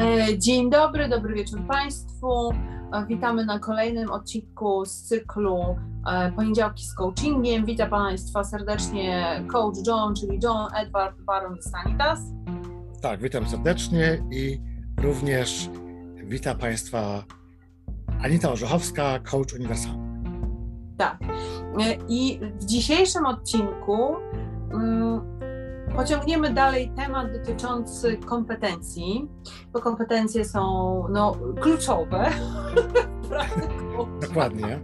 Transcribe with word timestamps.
E, 0.00 0.38
dzień 0.38 0.70
dobry, 0.70 1.08
dobry 1.08 1.34
wieczór 1.34 1.60
Państwu. 1.66 2.50
E, 2.92 3.06
witamy 3.06 3.44
na 3.44 3.58
kolejnym 3.58 4.10
odcinku 4.10 4.84
z 4.84 5.02
cyklu 5.02 5.76
e, 6.06 6.32
Poniedziałki 6.32 6.84
z 6.86 6.94
coachingiem. 6.94 7.64
Witam 7.64 7.90
Państwa 7.90 8.44
serdecznie 8.44 9.26
coach 9.52 9.74
John, 9.86 10.14
czyli 10.14 10.38
John 10.42 10.68
Edward 10.76 11.22
Baron 11.22 11.62
Stanitas. 11.62 12.20
Tak, 13.02 13.20
witam 13.20 13.46
serdecznie 13.46 14.24
i 14.30 14.60
również 15.02 15.70
witam 16.24 16.58
Państwa 16.58 17.24
Anita 18.22 18.52
Orzechowska, 18.52 19.18
coach 19.18 19.52
uniwersalny. 19.52 20.08
Tak. 20.98 21.18
I 22.08 22.40
w 22.58 22.64
dzisiejszym 22.64 23.26
odcinku 23.26 24.16
mm, 24.72 25.37
pociągniemy 25.98 26.54
dalej 26.54 26.90
temat 26.96 27.32
dotyczący 27.32 28.16
kompetencji, 28.16 29.28
bo 29.72 29.80
kompetencje 29.80 30.44
są 30.44 30.62
no, 31.10 31.36
kluczowe. 31.60 32.30
Dokładnie. 34.28 34.80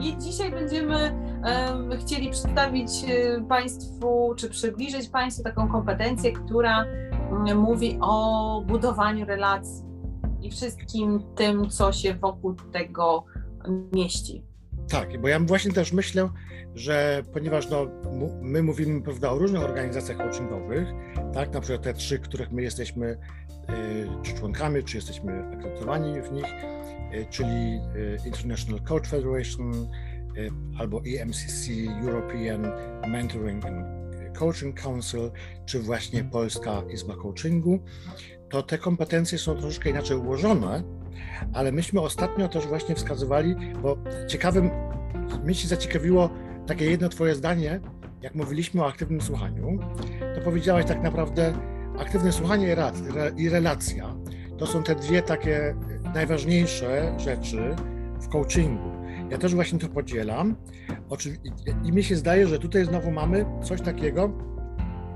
I 0.00 0.18
dzisiaj 0.18 0.50
będziemy 0.50 1.14
um, 1.44 1.90
chcieli 2.00 2.30
przedstawić 2.30 2.90
e, 3.08 3.40
Państwu, 3.48 4.34
czy 4.36 4.50
przybliżyć 4.50 5.08
Państwu 5.08 5.42
taką 5.42 5.68
kompetencję, 5.68 6.32
która 6.32 6.84
um, 7.30 7.58
mówi 7.58 7.98
o 8.00 8.62
budowaniu 8.66 9.26
relacji 9.26 9.84
i 10.42 10.50
wszystkim 10.50 11.22
tym, 11.34 11.70
co 11.70 11.92
się 11.92 12.14
wokół 12.14 12.54
tego 12.72 13.24
mieści. 13.92 14.51
Tak, 14.88 15.20
bo 15.20 15.28
ja 15.28 15.40
właśnie 15.40 15.72
też 15.72 15.92
myślę, 15.92 16.28
że 16.74 17.22
ponieważ 17.32 17.70
no, 17.70 17.86
my 18.40 18.62
mówimy 18.62 19.02
prawda, 19.02 19.30
o 19.30 19.38
różnych 19.38 19.62
organizacjach 19.62 20.18
coachingowych, 20.18 20.88
tak, 21.34 21.52
na 21.52 21.60
przykład 21.60 21.82
te 21.82 21.94
trzy, 21.94 22.18
których 22.18 22.52
my 22.52 22.62
jesteśmy 22.62 23.06
y, 23.10 23.16
czy 24.22 24.34
członkami, 24.34 24.84
czy 24.84 24.96
jesteśmy 24.96 25.44
akredytowani 25.44 26.20
w 26.20 26.32
nich, 26.32 26.46
y, 27.14 27.26
czyli 27.30 27.80
y, 27.96 28.18
International 28.26 28.82
Coach 28.82 29.06
Federation 29.06 29.88
albo 30.78 31.02
EMCC, 31.06 31.70
European 32.02 32.72
Mentoring 33.08 33.64
and 33.64 33.86
Coaching 34.38 34.80
Council, 34.80 35.30
czy 35.66 35.78
właśnie 35.78 36.24
Polska 36.24 36.82
Izba 36.92 37.16
Coachingu, 37.16 37.78
to 38.50 38.62
te 38.62 38.78
kompetencje 38.78 39.38
są 39.38 39.56
troszeczkę 39.56 39.90
inaczej 39.90 40.16
ułożone, 40.16 40.82
ale 41.52 41.72
myśmy 41.72 42.00
ostatnio 42.00 42.48
też 42.48 42.66
właśnie 42.66 42.94
wskazywali, 42.94 43.54
bo 43.82 43.96
ciekawym, 44.28 44.70
mnie 45.44 45.54
się 45.54 45.68
zaciekawiło 45.68 46.30
takie 46.66 46.90
jedno 46.90 47.08
Twoje 47.08 47.34
zdanie, 47.34 47.80
jak 48.22 48.34
mówiliśmy 48.34 48.82
o 48.82 48.88
aktywnym 48.88 49.20
słuchaniu, 49.20 49.78
to 50.34 50.40
powiedziałaś 50.40 50.84
tak 50.86 51.02
naprawdę 51.02 51.54
aktywne 51.98 52.32
słuchanie 52.32 52.76
i 53.36 53.48
relacja 53.48 54.14
to 54.62 54.66
są 54.66 54.82
te 54.82 54.94
dwie 54.94 55.22
takie 55.22 55.74
najważniejsze 56.14 57.14
rzeczy 57.18 57.76
w 58.20 58.28
coachingu. 58.28 58.90
Ja 59.30 59.38
też 59.38 59.54
właśnie 59.54 59.78
to 59.78 59.88
podzielam. 59.88 60.56
I 61.84 61.92
mi 61.92 62.02
się 62.02 62.16
zdaje, 62.16 62.46
że 62.46 62.58
tutaj 62.58 62.84
znowu 62.84 63.10
mamy 63.10 63.44
coś 63.62 63.80
takiego, 63.80 64.32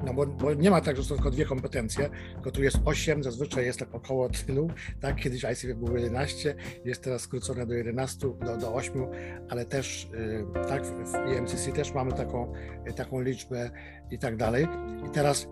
no 0.07 0.15
bo, 0.15 0.27
bo, 0.27 0.55
nie 0.55 0.71
ma 0.71 0.81
tak, 0.81 0.97
że 0.97 1.05
są 1.05 1.15
tylko 1.15 1.31
dwie 1.31 1.45
kompetencje, 1.45 2.11
tylko 2.35 2.51
tu 2.51 2.62
jest 2.62 2.79
osiem, 2.85 3.23
zazwyczaj 3.23 3.65
jest 3.65 3.79
tak 3.79 3.95
około 3.95 4.29
tylu, 4.29 4.71
tak, 5.01 5.17
kiedyś 5.17 5.45
ICF 5.45 5.77
było 5.77 5.99
11, 5.99 6.55
jest 6.85 7.03
teraz 7.03 7.23
skrócone 7.23 7.67
do 7.67 7.75
11, 7.75 8.29
do, 8.45 8.57
do 8.57 8.75
8, 8.75 9.07
ale 9.49 9.65
też 9.65 10.05
y, 10.05 10.69
tak, 10.69 10.87
w 10.87 11.15
EMCC 11.15 11.73
też 11.73 11.93
mamy 11.93 12.12
taką, 12.12 12.53
y, 12.89 12.93
taką 12.93 13.21
liczbę 13.21 13.71
i 14.11 14.19
tak 14.19 14.37
dalej. 14.37 14.67
I 15.07 15.11
teraz 15.11 15.49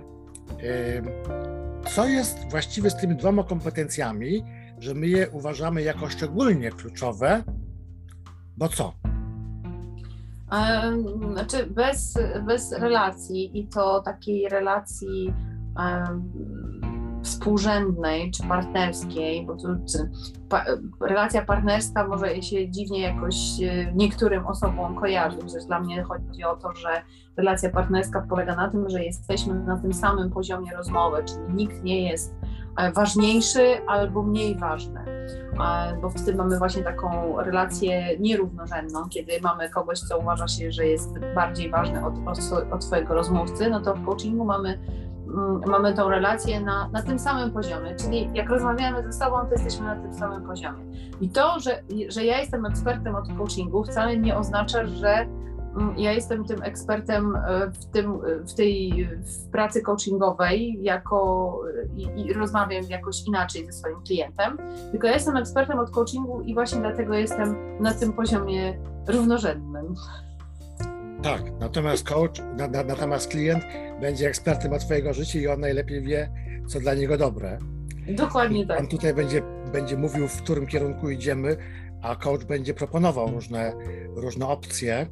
y, 0.63 1.03
co 1.95 2.09
jest 2.09 2.39
właściwie 2.51 2.91
z 2.91 2.97
tymi 2.97 3.17
dwoma 3.17 3.45
kompetencjami, 3.45 4.45
że 4.79 4.95
my 4.95 5.07
je 5.07 5.31
uważamy 5.31 5.83
jako 5.83 6.09
szczególnie 6.09 6.71
kluczowe, 6.71 7.43
bo 8.57 8.69
co? 8.69 9.04
Znaczy 11.33 11.67
bez, 11.67 12.19
bez 12.47 12.73
relacji 12.73 13.59
i 13.59 13.69
to 13.69 14.01
takiej 14.01 14.49
relacji 14.49 15.35
współrzędnej 17.25 18.31
czy 18.31 18.43
partnerskiej, 18.43 19.47
bo 19.47 19.57
to, 19.57 19.69
pa, 20.49 20.65
relacja 21.01 21.45
partnerska 21.45 22.09
może 22.09 22.43
się 22.43 22.71
dziwnie 22.71 23.01
jakoś 23.01 23.37
e, 23.63 23.93
niektórym 23.95 24.47
osobom 24.47 24.97
kojarzyć. 24.97 25.41
Przecież 25.41 25.65
dla 25.65 25.81
mnie 25.81 26.03
chodzi 26.03 26.45
o 26.45 26.57
to, 26.57 26.73
że 26.75 27.03
relacja 27.37 27.71
partnerska 27.71 28.27
polega 28.29 28.57
na 28.57 28.71
tym, 28.71 28.91
że 28.91 29.05
jesteśmy 29.05 29.55
na 29.55 29.79
tym 29.79 29.93
samym 29.93 30.31
poziomie 30.31 30.77
rozmowy, 30.77 31.25
czyli 31.25 31.55
nikt 31.55 31.83
nie 31.83 32.11
jest 32.11 32.35
ważniejszy 32.95 33.87
albo 33.87 34.23
mniej 34.23 34.59
ważny. 34.59 35.05
Bo 36.03 36.11
wtedy 36.11 36.35
mamy 36.35 36.59
właśnie 36.59 36.83
taką 36.83 37.37
relację 37.37 38.19
nierównorzędną, 38.19 39.09
kiedy 39.09 39.33
mamy 39.43 39.71
kogoś, 39.71 39.99
co 39.99 40.19
uważa 40.19 40.49
się, 40.49 40.73
że 40.73 40.87
jest 40.87 41.19
bardziej 41.35 41.71
ważny 41.71 42.07
od, 42.07 42.15
od, 42.73 42.85
swojego 42.85 43.15
rozmówcy, 43.15 43.71
no 43.71 43.81
to 43.81 43.95
w 43.95 44.05
coachingu 44.05 44.45
mamy 44.45 44.79
mm, 45.27 45.61
mamy 45.67 45.95
tą 45.95 46.09
relację 46.09 46.61
na, 46.61 46.89
na 46.89 47.03
tym 47.03 47.19
samym 47.19 47.51
poziomie, 47.51 47.97
czyli 47.97 48.31
jak 48.35 48.51
rozmawiamy 48.51 49.03
ze 49.03 49.13
sobą, 49.13 49.37
to 49.37 49.53
jesteśmy 49.53 49.87
na 49.87 49.97
tym 49.97 50.15
samym 50.15 50.43
poziomie. 50.43 50.85
I 51.21 51.29
to, 51.29 51.61
że, 51.61 51.83
że 52.09 52.25
ja 52.25 52.39
jestem 52.39 52.67
ekspertem 52.67 53.15
od 53.17 53.29
coachingu, 53.39 53.85
wcale 53.85 54.17
nie 54.17 54.37
oznacza, 54.37 54.87
że 54.87 55.27
ja 55.97 56.13
jestem 56.13 56.45
tym 56.45 56.63
ekspertem 56.63 57.37
e, 57.37 57.71
w, 57.71 57.85
tym, 57.85 58.13
e, 58.13 58.47
w 58.47 58.55
tej 58.55 59.09
w 59.23 59.51
pracy 59.51 59.83
coachingowej 59.83 60.79
jako, 60.83 61.61
i, 61.97 62.21
i, 62.21 62.33
rozmawiam 62.33 62.85
jakoś 62.85 63.27
inaczej 63.27 63.67
ze 63.67 63.73
swoim 63.73 64.03
klientem, 64.07 64.59
tylko 64.91 65.07
ja 65.07 65.13
jestem 65.13 65.37
ekspertem 65.37 65.79
od 65.79 65.91
coachingu 65.91 66.41
i 66.41 66.55
właśnie 66.55 66.81
dlatego 66.81 67.15
jestem 67.15 67.57
na 67.81 67.95
tym 67.95 68.13
poziomie 68.13 68.79
równorzędnym. 69.09 69.95
Tak, 71.23 71.43
natomiast 71.61 72.09
coach, 72.09 72.39
na, 72.57 72.69
na, 72.69 72.85
natomiast 72.85 73.29
klient 73.29 73.65
będzie 74.01 74.29
ekspertem 74.29 74.73
od 74.73 74.81
Twojego 74.81 75.15
życia 75.15 75.39
i 75.39 75.47
on 75.47 75.61
najlepiej 75.61 76.03
wie, 76.03 76.31
co 76.67 76.81
dla 76.81 76.95
niego 76.95 77.19
dobre. 77.19 77.59
Dokładnie 78.09 78.67
tak. 78.67 78.81
On 78.81 78.87
tutaj 78.87 79.15
będzie, 79.15 79.43
będzie 79.73 79.97
mówił, 79.97 80.29
w 80.29 80.43
którym 80.43 80.67
kierunku 80.67 81.11
idziemy, 81.11 81.57
a 82.03 82.17
coach 82.17 82.45
będzie 82.45 82.75
proponował 82.75 83.31
różne, 83.31 83.73
różne 84.17 84.47
opcje, 84.47 85.07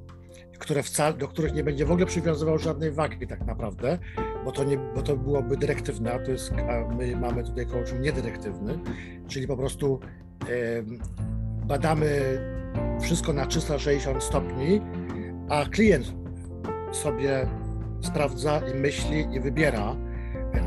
które 0.62 0.82
wcale, 0.82 1.14
do 1.14 1.28
których 1.28 1.54
nie 1.54 1.64
będzie 1.64 1.86
w 1.86 1.90
ogóle 1.90 2.06
przywiązywał 2.06 2.58
żadnej 2.58 2.90
wagi 2.90 3.26
tak 3.26 3.46
naprawdę, 3.46 3.98
bo 4.44 4.52
to, 4.52 4.64
nie, 4.64 4.78
bo 4.78 5.02
to 5.02 5.16
byłoby 5.16 5.56
dyrektywne, 5.56 6.12
a, 6.12 6.18
to 6.18 6.30
jest, 6.30 6.52
a 6.52 6.94
my 6.94 7.16
mamy 7.16 7.44
tutaj 7.44 7.66
coaching 7.66 8.00
niedyrektywny, 8.00 8.78
czyli 9.28 9.46
po 9.46 9.56
prostu 9.56 10.00
e, 10.42 10.46
badamy 11.66 12.38
wszystko 13.00 13.32
na 13.32 13.46
360 13.46 14.22
stopni, 14.22 14.80
a 15.48 15.64
klient 15.64 16.14
sobie 16.92 17.46
sprawdza 18.00 18.60
i 18.74 18.74
myśli 18.74 19.26
i 19.32 19.40
wybiera, 19.40 19.96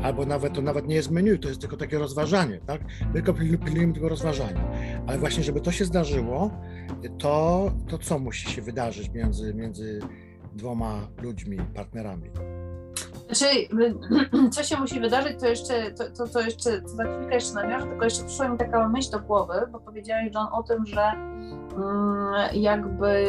albo 0.02 0.26
nawet 0.26 0.54
to 0.54 0.62
nawet 0.62 0.86
nie 0.86 0.94
jest 0.94 1.10
menu, 1.10 1.38
to 1.38 1.48
jest 1.48 1.60
tylko 1.60 1.76
takie 1.76 1.98
rozważanie, 1.98 2.60
tak? 2.66 2.80
Tylko 3.12 3.34
pilnujemy 3.34 3.92
tego 3.92 4.08
rozważania. 4.08 4.70
Ale 5.06 5.18
właśnie, 5.18 5.42
żeby 5.42 5.60
to 5.60 5.72
się 5.72 5.84
zdarzyło, 5.84 6.50
to, 7.18 7.70
to 7.88 7.98
co 7.98 8.18
musi 8.18 8.50
się 8.50 8.62
wydarzyć 8.62 9.10
między, 9.10 9.54
między 9.54 10.00
dwoma 10.54 11.08
ludźmi, 11.22 11.58
partnerami? 11.74 12.30
Znaczy, 13.30 13.68
co 14.54 14.62
się 14.62 14.76
musi 14.76 15.00
wydarzyć, 15.00 15.40
to 15.40 15.46
jeszcze, 15.46 15.90
to, 15.92 16.10
to, 16.10 16.28
to 16.28 16.40
jeszcze, 16.40 16.82
to 16.82 16.88
za 16.88 17.04
chwilkę 17.04 17.34
jeszcze 17.34 17.54
nawiążę, 17.54 17.86
tylko 17.86 18.04
jeszcze 18.04 18.24
przyszła 18.24 18.48
mi 18.48 18.58
taka 18.58 18.88
myśl 18.88 19.10
do 19.10 19.20
głowy, 19.20 19.54
bo 19.72 19.80
powiedziałeś 19.80 20.34
John 20.34 20.46
o 20.52 20.62
tym, 20.62 20.86
że 20.86 21.12
jakby 22.52 23.24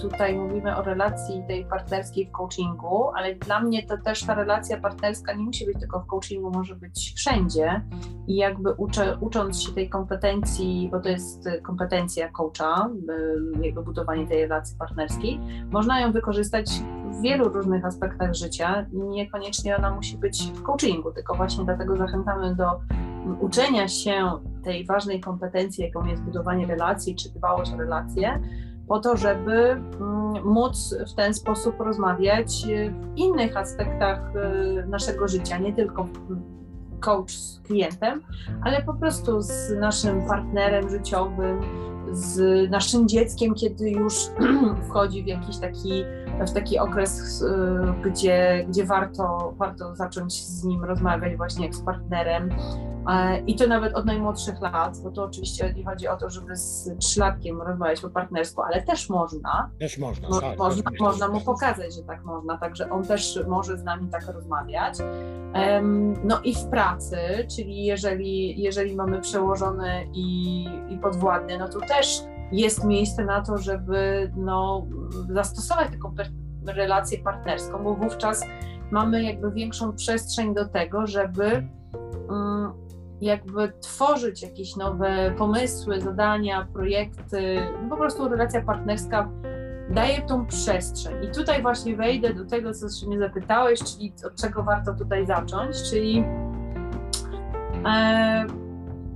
tutaj 0.00 0.38
mówimy 0.38 0.76
o 0.76 0.82
relacji 0.82 1.42
tej 1.48 1.64
partnerskiej 1.64 2.26
w 2.26 2.30
coachingu, 2.30 3.08
ale 3.16 3.34
dla 3.34 3.60
mnie 3.60 3.86
to 3.86 3.98
też 3.98 4.24
ta 4.24 4.34
relacja 4.34 4.80
partnerska 4.80 5.32
nie 5.32 5.44
musi 5.44 5.66
być 5.66 5.78
tylko 5.78 6.00
w 6.00 6.06
coachingu, 6.06 6.50
może 6.50 6.74
być 6.74 7.12
wszędzie. 7.16 7.82
I 8.26 8.36
jakby 8.36 8.72
uczę, 8.72 9.18
ucząc 9.20 9.62
się 9.62 9.72
tej 9.72 9.88
kompetencji, 9.88 10.88
bo 10.92 11.00
to 11.00 11.08
jest 11.08 11.48
kompetencja 11.62 12.28
coacha, 12.28 12.90
jakby 13.62 13.82
budowanie 13.82 14.26
tej 14.26 14.42
relacji 14.42 14.76
partnerskiej, 14.78 15.40
można 15.70 16.00
ją 16.00 16.12
wykorzystać 16.12 16.70
w 17.10 17.22
wielu 17.22 17.48
różnych 17.48 17.84
aspektach 17.84 18.34
życia. 18.34 18.86
Niekoniecznie 18.92 19.76
ona 19.76 19.94
musi 19.94 20.18
być 20.18 20.52
w 20.54 20.62
coachingu, 20.62 21.12
tylko 21.12 21.34
właśnie 21.34 21.64
dlatego 21.64 21.96
zachęcamy 21.96 22.54
do 22.54 22.80
uczenia 23.40 23.88
się 23.88 24.30
tej 24.64 24.86
ważnej 24.86 25.20
kompetencji, 25.20 25.84
jaką 25.84 26.06
jest 26.06 26.22
budowanie 26.22 26.66
relacji 26.66 27.14
czy 27.14 27.30
dbałość 27.30 27.72
o 27.72 27.76
relacje, 27.76 28.40
po 28.88 29.00
to, 29.00 29.16
żeby 29.16 29.52
mm, 29.52 30.44
móc 30.44 30.94
w 31.12 31.14
ten 31.14 31.34
sposób 31.34 31.80
rozmawiać 31.80 32.66
w 32.90 33.16
innych 33.16 33.56
aspektach 33.56 34.32
y, 34.36 34.86
naszego 34.86 35.28
życia, 35.28 35.58
nie 35.58 35.72
tylko 35.72 36.08
coach 37.00 37.30
z 37.30 37.60
klientem, 37.60 38.22
ale 38.62 38.82
po 38.82 38.94
prostu 38.94 39.40
z 39.40 39.70
naszym 39.80 40.26
partnerem 40.26 40.90
życiowym, 40.90 41.60
z 42.12 42.70
naszym 42.70 43.08
dzieckiem, 43.08 43.54
kiedy 43.54 43.90
już 43.90 44.14
wchodzi 44.88 45.22
w 45.22 45.26
jakiś 45.26 45.58
taki 45.58 46.04
w 46.40 46.52
taki 46.52 46.78
okres, 46.78 47.44
gdzie, 48.04 48.64
gdzie 48.68 48.84
warto, 48.84 49.54
warto 49.56 49.94
zacząć 49.96 50.46
z 50.46 50.64
nim 50.64 50.84
rozmawiać 50.84 51.36
właśnie 51.36 51.66
jak 51.66 51.74
z 51.74 51.82
partnerem. 51.82 52.50
I 53.46 53.56
to 53.56 53.66
nawet 53.66 53.94
od 53.94 54.04
najmłodszych 54.04 54.60
lat, 54.60 54.98
bo 55.02 55.10
to 55.10 55.24
oczywiście 55.24 55.74
nie 55.74 55.84
chodzi 55.84 56.08
o 56.08 56.16
to, 56.16 56.30
żeby 56.30 56.56
z 56.56 56.90
trzylatkiem 56.98 57.62
rozmawiać 57.62 58.00
po 58.00 58.10
partnersku, 58.10 58.62
ale 58.62 58.82
też 58.82 59.08
można. 59.08 59.70
Też 59.80 59.98
można, 59.98 60.28
Mo 60.28 60.40
tak, 60.40 60.58
można, 60.58 60.90
można 61.00 61.28
mu 61.28 61.40
pokazać, 61.40 61.94
że 61.94 62.02
tak 62.02 62.24
można, 62.24 62.58
także 62.58 62.90
on 62.90 63.04
też 63.04 63.40
może 63.48 63.78
z 63.78 63.84
nami 63.84 64.08
tak 64.08 64.26
rozmawiać. 64.26 64.98
No 66.24 66.40
i 66.44 66.54
w 66.54 66.64
pracy, 66.64 67.16
czyli 67.56 67.84
jeżeli, 67.84 68.62
jeżeli 68.62 68.96
mamy 68.96 69.20
przełożony 69.20 70.08
i, 70.14 70.64
i 70.88 70.98
podwładny, 70.98 71.58
no 71.58 71.68
to 71.68 71.80
też 71.80 72.22
jest 72.52 72.84
miejsce 72.84 73.24
na 73.24 73.42
to, 73.42 73.58
żeby 73.58 74.32
no, 74.36 74.86
zastosować 75.28 75.90
taką 75.90 76.14
relację 76.66 77.18
partnerską, 77.18 77.84
bo 77.84 77.94
wówczas 77.94 78.44
mamy 78.90 79.22
jakby 79.22 79.50
większą 79.50 79.92
przestrzeń 79.92 80.54
do 80.54 80.68
tego, 80.68 81.06
żeby 81.06 81.68
um, 82.28 82.72
jakby 83.20 83.72
tworzyć 83.80 84.42
jakieś 84.42 84.76
nowe 84.76 85.34
pomysły, 85.38 86.00
zadania, 86.00 86.68
projekty. 86.72 87.60
No 87.82 87.88
po 87.88 87.96
prostu 87.96 88.28
relacja 88.28 88.62
partnerska 88.62 89.28
daje 89.90 90.22
tą 90.22 90.46
przestrzeń. 90.46 91.24
I 91.24 91.30
tutaj 91.30 91.62
właśnie 91.62 91.96
wejdę 91.96 92.34
do 92.34 92.44
tego, 92.44 92.74
co 92.74 92.88
się 92.88 93.06
mnie 93.06 93.18
zapytałeś, 93.18 93.80
czyli 93.80 94.12
od 94.26 94.36
czego 94.36 94.62
warto 94.62 94.94
tutaj 94.94 95.26
zacząć, 95.26 95.76
czyli 95.90 96.24
e, 97.86 98.46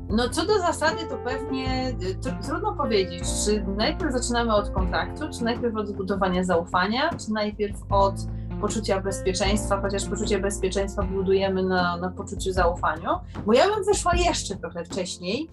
no 0.09 0.29
co 0.29 0.47
do 0.47 0.59
zasady 0.59 0.97
to 1.11 1.17
pewnie 1.17 1.97
to 2.23 2.49
trudno 2.49 2.73
powiedzieć, 2.73 3.23
czy 3.45 3.65
najpierw 3.77 4.13
zaczynamy 4.13 4.55
od 4.55 4.71
kontaktu, 4.71 5.25
czy 5.39 5.45
najpierw 5.45 5.77
od 5.77 5.89
zbudowania 5.89 6.45
zaufania, 6.45 7.11
czy 7.11 7.33
najpierw 7.33 7.77
od 7.91 8.15
poczucia 8.61 9.01
bezpieczeństwa, 9.01 9.81
chociaż 9.81 10.09
poczucie 10.09 10.39
bezpieczeństwa 10.39 11.03
budujemy 11.03 11.63
na, 11.63 11.97
na 11.97 12.11
poczuciu 12.11 12.53
zaufania, 12.53 13.21
bo 13.47 13.53
ja 13.53 13.65
bym 13.75 13.85
wyszła 13.85 14.13
jeszcze 14.15 14.57
trochę 14.57 14.85
wcześniej, 14.85 15.49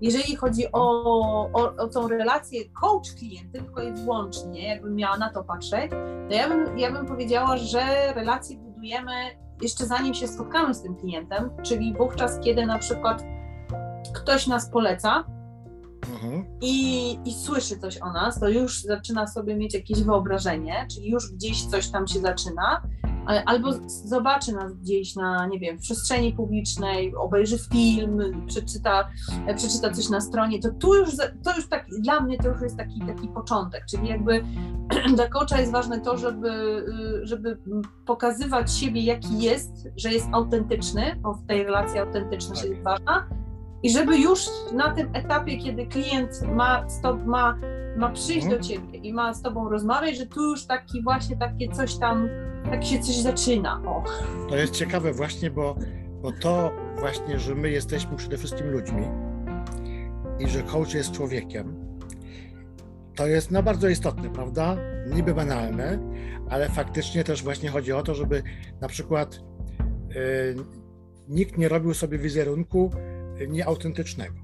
jeżeli 0.00 0.36
chodzi 0.36 0.72
o, 0.72 1.02
o, 1.52 1.76
o 1.76 1.88
tą 1.88 2.08
relację 2.08 2.60
coach-klient 2.82 3.52
tylko 3.52 3.82
i 3.82 3.92
wyłącznie, 3.92 4.68
jakbym 4.68 4.94
miała 4.94 5.16
na 5.16 5.32
to 5.32 5.44
patrzeć, 5.44 5.90
to 6.28 6.34
ja 6.34 6.48
bym, 6.48 6.78
ja 6.78 6.92
bym 6.92 7.06
powiedziała, 7.06 7.56
że 7.56 8.12
relacje 8.14 8.58
budujemy 8.58 9.12
jeszcze 9.62 9.86
zanim 9.86 10.14
się 10.14 10.28
spotkamy 10.28 10.74
z 10.74 10.82
tym 10.82 10.96
klientem, 10.96 11.50
czyli 11.62 11.94
wówczas, 11.94 12.40
kiedy 12.40 12.66
na 12.66 12.78
przykład 12.78 13.24
ktoś 14.14 14.46
nas 14.46 14.70
poleca 14.70 15.24
mhm. 16.12 16.44
i, 16.60 17.18
i 17.24 17.32
słyszy 17.32 17.78
coś 17.78 17.98
o 18.02 18.12
nas, 18.12 18.40
to 18.40 18.48
już 18.48 18.82
zaczyna 18.82 19.26
sobie 19.26 19.56
mieć 19.56 19.74
jakieś 19.74 20.02
wyobrażenie, 20.02 20.86
czyli 20.94 21.10
już 21.10 21.32
gdzieś 21.32 21.64
coś 21.64 21.88
tam 21.88 22.06
się 22.06 22.20
zaczyna, 22.20 22.82
albo 23.46 23.72
zobaczy 23.86 24.52
nas 24.52 24.74
gdzieś 24.74 25.16
na, 25.16 25.46
nie 25.46 25.58
wiem, 25.58 25.78
w 25.78 25.80
przestrzeni 25.80 26.32
publicznej, 26.32 27.14
obejrzy 27.14 27.58
film, 27.58 28.46
przeczyta, 28.46 29.10
przeczyta 29.56 29.90
coś 29.90 30.08
na 30.08 30.20
stronie, 30.20 30.60
to 30.60 30.68
tu 30.70 30.94
już, 30.94 31.10
to 31.16 31.56
już 31.56 31.68
tak, 31.68 31.86
dla 32.00 32.20
mnie 32.20 32.38
to 32.38 32.48
już 32.48 32.62
jest 32.62 32.76
taki, 32.76 33.00
taki 33.06 33.28
początek, 33.28 33.84
czyli 33.90 34.08
jakby 34.08 34.44
dla 35.16 35.28
coacha 35.28 35.60
jest 35.60 35.72
ważne 35.72 36.00
to, 36.00 36.18
żeby, 36.18 36.84
żeby 37.22 37.58
pokazywać 38.06 38.72
siebie 38.72 39.02
jaki 39.02 39.38
jest, 39.38 39.88
że 39.96 40.12
jest 40.12 40.26
autentyczny, 40.32 41.16
bo 41.20 41.34
w 41.34 41.46
tej 41.46 41.64
relacji 41.64 41.98
autentyczność 41.98 42.60
tak. 42.60 42.70
jest 42.70 42.82
ważna, 42.82 43.28
i 43.84 43.90
żeby 43.90 44.18
już 44.18 44.46
na 44.72 44.94
tym 44.94 45.10
etapie, 45.14 45.58
kiedy 45.58 45.86
klient 45.86 46.42
ma, 46.54 46.88
stop, 46.88 47.24
ma, 47.24 47.58
ma 47.96 48.10
przyjść 48.10 48.46
do 48.46 48.56
mhm. 48.56 48.62
ciebie 48.62 48.98
i 48.98 49.12
ma 49.12 49.34
z 49.34 49.42
tobą 49.42 49.68
rozmawiać, 49.68 50.16
że 50.16 50.26
tu 50.26 50.42
już 50.42 50.66
taki 50.66 51.02
właśnie 51.02 51.36
takie 51.36 51.68
coś 51.68 51.96
tam, 51.96 52.28
tak 52.70 52.84
się 52.84 52.98
coś 52.98 53.14
zaczyna. 53.14 53.82
O. 53.86 54.04
To 54.48 54.56
jest 54.56 54.74
ciekawe 54.74 55.12
właśnie, 55.12 55.50
bo, 55.50 55.76
bo 56.22 56.32
to 56.32 56.72
właśnie, 56.98 57.38
że 57.38 57.54
my 57.54 57.70
jesteśmy 57.70 58.16
przede 58.16 58.38
wszystkim 58.38 58.70
ludźmi 58.70 59.02
i 60.38 60.48
że 60.48 60.62
coach 60.62 60.94
jest 60.94 61.12
człowiekiem, 61.12 61.96
to 63.14 63.26
jest 63.26 63.50
no 63.50 63.62
bardzo 63.62 63.88
istotne, 63.88 64.30
prawda? 64.30 64.76
Niby 65.14 65.34
banalne, 65.34 65.98
ale 66.50 66.68
faktycznie 66.68 67.24
też 67.24 67.42
właśnie 67.42 67.68
chodzi 67.68 67.92
o 67.92 68.02
to, 68.02 68.14
żeby 68.14 68.42
na 68.80 68.88
przykład 68.88 69.40
yy, 70.08 70.64
nikt 71.28 71.58
nie 71.58 71.68
robił 71.68 71.94
sobie 71.94 72.18
wizerunku 72.18 72.90
nieautentycznego. 73.48 74.34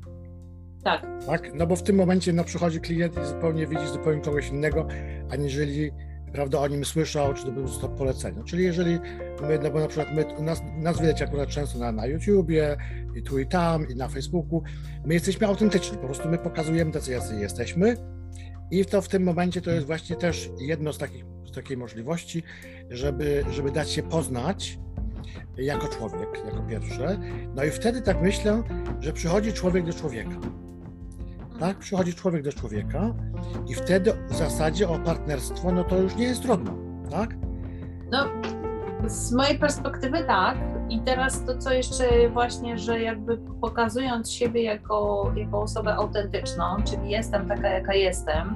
Tak. 0.84 1.06
tak. 1.26 1.54
No 1.54 1.66
bo 1.66 1.76
w 1.76 1.82
tym 1.82 1.96
momencie 1.96 2.32
no, 2.32 2.44
przychodzi 2.44 2.80
klient 2.80 3.14
i 3.22 3.26
zupełnie 3.26 3.66
widzi 3.66 3.86
zupełnie 3.86 4.22
kogoś 4.22 4.48
innego, 4.48 4.86
aniżeli 5.30 5.90
prawda, 6.32 6.58
o 6.58 6.68
nim 6.68 6.84
słyszał, 6.84 7.34
czy 7.34 7.44
to 7.44 7.52
było 7.52 7.68
to 7.68 7.88
polecenie. 7.88 8.44
Czyli 8.44 8.64
jeżeli 8.64 8.98
my, 9.42 9.58
no 9.62 9.70
bo 9.70 9.80
na 9.80 9.88
przykład 9.88 10.14
my, 10.14 10.42
nas, 10.44 10.62
nas 10.76 11.00
widać 11.00 11.22
akurat 11.22 11.48
często 11.48 11.78
na, 11.78 11.92
na 11.92 12.06
YouTubie, 12.06 12.76
i 13.16 13.22
tu 13.22 13.38
i 13.38 13.46
tam, 13.46 13.88
i 13.88 13.94
na 13.94 14.08
Facebooku, 14.08 14.62
my 15.06 15.14
jesteśmy 15.14 15.46
autentyczni, 15.46 15.98
po 15.98 16.04
prostu 16.04 16.28
my 16.28 16.38
pokazujemy 16.38 16.92
tacy, 16.92 17.12
jacy 17.12 17.36
jesteśmy 17.36 17.96
i 18.70 18.84
to 18.84 19.02
w 19.02 19.08
tym 19.08 19.22
momencie 19.22 19.60
to 19.60 19.70
jest 19.70 19.86
właśnie 19.86 20.16
też 20.16 20.50
jedno 20.60 20.92
z 20.92 20.98
takich 20.98 21.24
z 21.50 21.54
takiej 21.54 21.76
możliwości, 21.76 22.42
żeby, 22.90 23.44
żeby 23.50 23.70
dać 23.70 23.90
się 23.90 24.02
poznać, 24.02 24.78
jako 25.58 25.88
człowiek, 25.88 26.28
jako 26.46 26.62
pierwsze. 26.62 27.18
No 27.54 27.64
i 27.64 27.70
wtedy 27.70 28.02
tak 28.02 28.22
myślę, 28.22 28.62
że 29.00 29.12
przychodzi 29.12 29.52
człowiek 29.52 29.86
do 29.86 29.92
człowieka. 29.92 30.36
Tak, 31.60 31.78
przychodzi 31.78 32.14
człowiek 32.14 32.42
do 32.42 32.52
człowieka 32.52 33.14
i 33.68 33.74
wtedy 33.74 34.12
w 34.28 34.34
zasadzie 34.36 34.88
o 34.88 34.98
partnerstwo, 34.98 35.72
no 35.72 35.84
to 35.84 35.96
już 35.96 36.16
nie 36.16 36.24
jest 36.24 36.42
trudno, 36.42 36.74
tak? 37.10 37.34
No, 38.10 38.24
z 39.06 39.32
mojej 39.32 39.58
perspektywy 39.58 40.24
tak. 40.24 40.58
I 40.90 41.00
teraz 41.00 41.44
to, 41.44 41.58
co 41.58 41.72
jeszcze 41.72 42.28
właśnie, 42.28 42.78
że 42.78 43.00
jakby 43.00 43.38
pokazując 43.60 44.32
siebie 44.32 44.62
jako, 44.62 45.32
jako 45.36 45.62
osobę 45.62 45.94
autentyczną, 45.94 46.64
czyli 46.84 47.10
jestem 47.10 47.48
taka, 47.48 47.68
jaka 47.68 47.94
jestem 47.94 48.54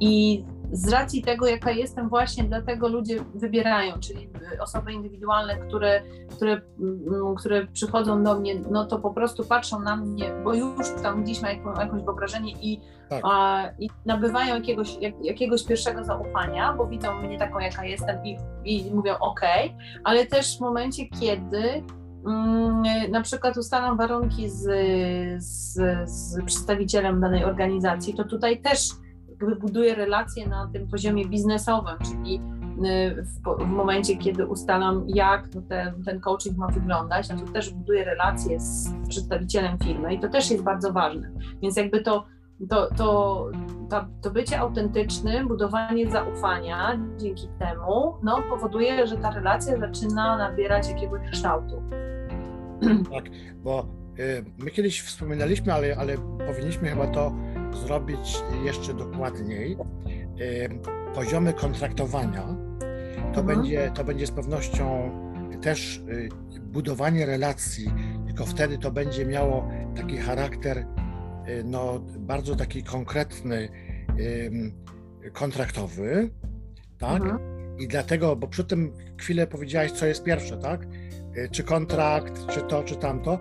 i 0.00 0.44
z 0.74 0.88
racji 0.88 1.22
tego, 1.22 1.46
jaka 1.46 1.70
jestem, 1.70 2.08
właśnie 2.08 2.44
dlatego 2.44 2.88
ludzie 2.88 3.24
wybierają, 3.34 4.00
czyli 4.00 4.28
osoby 4.60 4.92
indywidualne, 4.92 5.56
które, 5.56 6.02
które, 6.30 6.60
mm, 6.80 7.34
które 7.34 7.66
przychodzą 7.66 8.24
do 8.24 8.40
mnie, 8.40 8.54
no 8.70 8.86
to 8.86 8.98
po 8.98 9.10
prostu 9.10 9.44
patrzą 9.44 9.80
na 9.80 9.96
mnie, 9.96 10.32
bo 10.44 10.54
już 10.54 10.90
tam 11.02 11.24
gdzieś 11.24 11.42
mają 11.42 11.74
jakieś 11.78 12.02
wyobrażenie 12.04 12.52
i, 12.52 12.80
tak. 13.08 13.22
a, 13.24 13.62
i 13.78 13.90
nabywają 14.06 14.54
jakiegoś, 14.54 14.96
jak, 15.00 15.14
jakiegoś 15.24 15.64
pierwszego 15.64 16.04
zaufania, 16.04 16.72
bo 16.72 16.86
widzą 16.86 17.22
mnie 17.22 17.38
taką, 17.38 17.58
jaka 17.58 17.84
jestem 17.84 18.24
i, 18.24 18.36
i 18.64 18.94
mówią 18.94 19.14
ok, 19.20 19.40
ale 20.04 20.26
też 20.26 20.58
w 20.58 20.60
momencie, 20.60 21.08
kiedy 21.20 21.84
mm, 22.26 22.82
na 23.10 23.20
przykład 23.20 23.56
ustalam 23.56 23.96
warunki 23.96 24.50
z, 24.50 24.62
z, 25.44 25.74
z 26.10 26.44
przedstawicielem 26.44 27.20
danej 27.20 27.44
organizacji, 27.44 28.14
to 28.14 28.24
tutaj 28.24 28.62
też 28.62 29.03
jakby 29.44 29.94
relacje 29.94 30.48
na 30.48 30.70
tym 30.72 30.88
poziomie 30.88 31.28
biznesowym, 31.28 31.94
czyli 32.04 32.40
y, 32.84 33.22
w, 33.22 33.64
w 33.64 33.66
momencie, 33.66 34.16
kiedy 34.16 34.46
ustalam, 34.46 35.04
jak 35.08 35.48
ten, 35.68 36.02
ten 36.04 36.20
coaching 36.20 36.56
ma 36.56 36.68
wyglądać, 36.68 37.28
to 37.28 37.52
też 37.52 37.70
buduję 37.70 38.04
relacje 38.04 38.60
z 38.60 38.92
przedstawicielem 39.08 39.78
firmy 39.78 40.14
i 40.14 40.20
to 40.20 40.28
też 40.28 40.50
jest 40.50 40.62
bardzo 40.62 40.92
ważne. 40.92 41.30
Więc 41.62 41.76
jakby 41.76 42.00
to, 42.00 42.24
to, 42.68 42.94
to, 42.96 43.50
to, 43.90 44.06
to 44.22 44.30
bycie 44.30 44.58
autentycznym, 44.58 45.48
budowanie 45.48 46.10
zaufania 46.10 46.98
dzięki 47.18 47.48
temu 47.58 48.14
no, 48.22 48.42
powoduje, 48.50 49.06
że 49.06 49.16
ta 49.16 49.30
relacja 49.30 49.78
zaczyna 49.78 50.36
nabierać 50.36 50.88
jakiegoś 50.88 51.30
kształtu. 51.30 51.82
Tak, 53.14 53.24
bo 53.64 53.86
y, 54.18 54.44
my 54.58 54.70
kiedyś 54.70 55.02
wspominaliśmy, 55.02 55.72
ale, 55.72 55.96
ale 55.96 56.16
powinniśmy 56.46 56.88
chyba 56.88 57.06
to 57.06 57.32
zrobić 57.76 58.42
jeszcze 58.64 58.94
dokładniej 58.94 59.76
poziomy 61.14 61.52
kontraktowania, 61.52 62.56
to, 63.34 63.40
mhm. 63.40 63.46
będzie, 63.46 63.90
to 63.94 64.04
będzie 64.04 64.26
z 64.26 64.30
pewnością 64.30 65.10
też 65.62 65.96
y, 65.96 66.28
budowanie 66.62 67.26
relacji, 67.26 67.90
tylko 68.26 68.46
wtedy 68.46 68.78
to 68.78 68.90
będzie 68.90 69.26
miało 69.26 69.68
taki 69.96 70.16
charakter 70.16 70.78
y, 70.78 70.84
no, 71.64 71.98
bardzo 72.18 72.56
taki 72.56 72.82
konkretny, 72.82 73.68
kontraktowy, 75.32 76.30
tak? 76.98 77.22
Mhm. 77.22 77.38
I 77.78 77.88
dlatego, 77.88 78.36
bo 78.36 78.48
przy 78.48 78.64
tym 78.64 78.92
chwilę 79.20 79.46
powiedziałaś, 79.46 79.90
co 79.92 80.06
jest 80.06 80.24
pierwsze, 80.24 80.56
tak? 80.58 80.86
Y, 81.36 81.48
czy 81.50 81.62
kontrakt, 81.62 82.46
czy 82.46 82.60
to, 82.62 82.82
czy 82.82 82.96
tamto, 82.96 83.38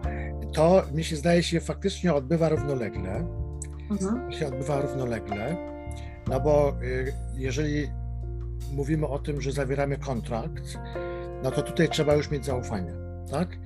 to 0.54 0.84
mi 0.94 1.04
się 1.04 1.16
zdaje 1.16 1.44
się 1.44 1.60
faktycznie 1.60 2.14
odbywa 2.14 2.50
równolegle 2.50 3.43
mhm. 3.92 4.32
się 4.32 4.48
odbywa 4.48 4.82
równolegle, 4.82 5.58
no 6.28 6.40
bo 6.40 6.76
y, 6.84 7.14
jeżeli 7.36 7.88
mówimy 8.74 9.08
o 9.08 9.20
tym, 9.20 9.42
że 9.42 9.52
zawieramy 9.52 9.98
kontrakt, 9.98 10.78
no 11.44 11.52
to 11.52 11.62
tutaj 11.62 11.90
trzeba 11.90 12.16
już 12.16 12.32
mieć 12.32 12.46
zaufanie, 12.46 12.94
tak? 13.32 13.58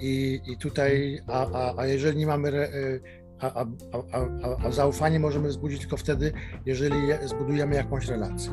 I, 0.00 0.40
i 0.46 0.58
tutaj, 0.58 1.20
a, 1.26 1.46
a, 1.52 1.74
a 1.76 1.86
jeżeli 1.86 2.18
nie 2.18 2.26
mamy, 2.26 2.48
y, 2.48 3.00
a, 3.40 3.60
a, 3.60 3.66
a, 4.12 4.66
a 4.66 4.70
zaufanie 4.70 5.20
możemy 5.20 5.48
wzbudzić 5.48 5.80
tylko 5.80 5.96
wtedy, 5.96 6.32
jeżeli 6.66 6.96
zbudujemy 7.24 7.76
jakąś 7.76 8.08
relację. 8.08 8.50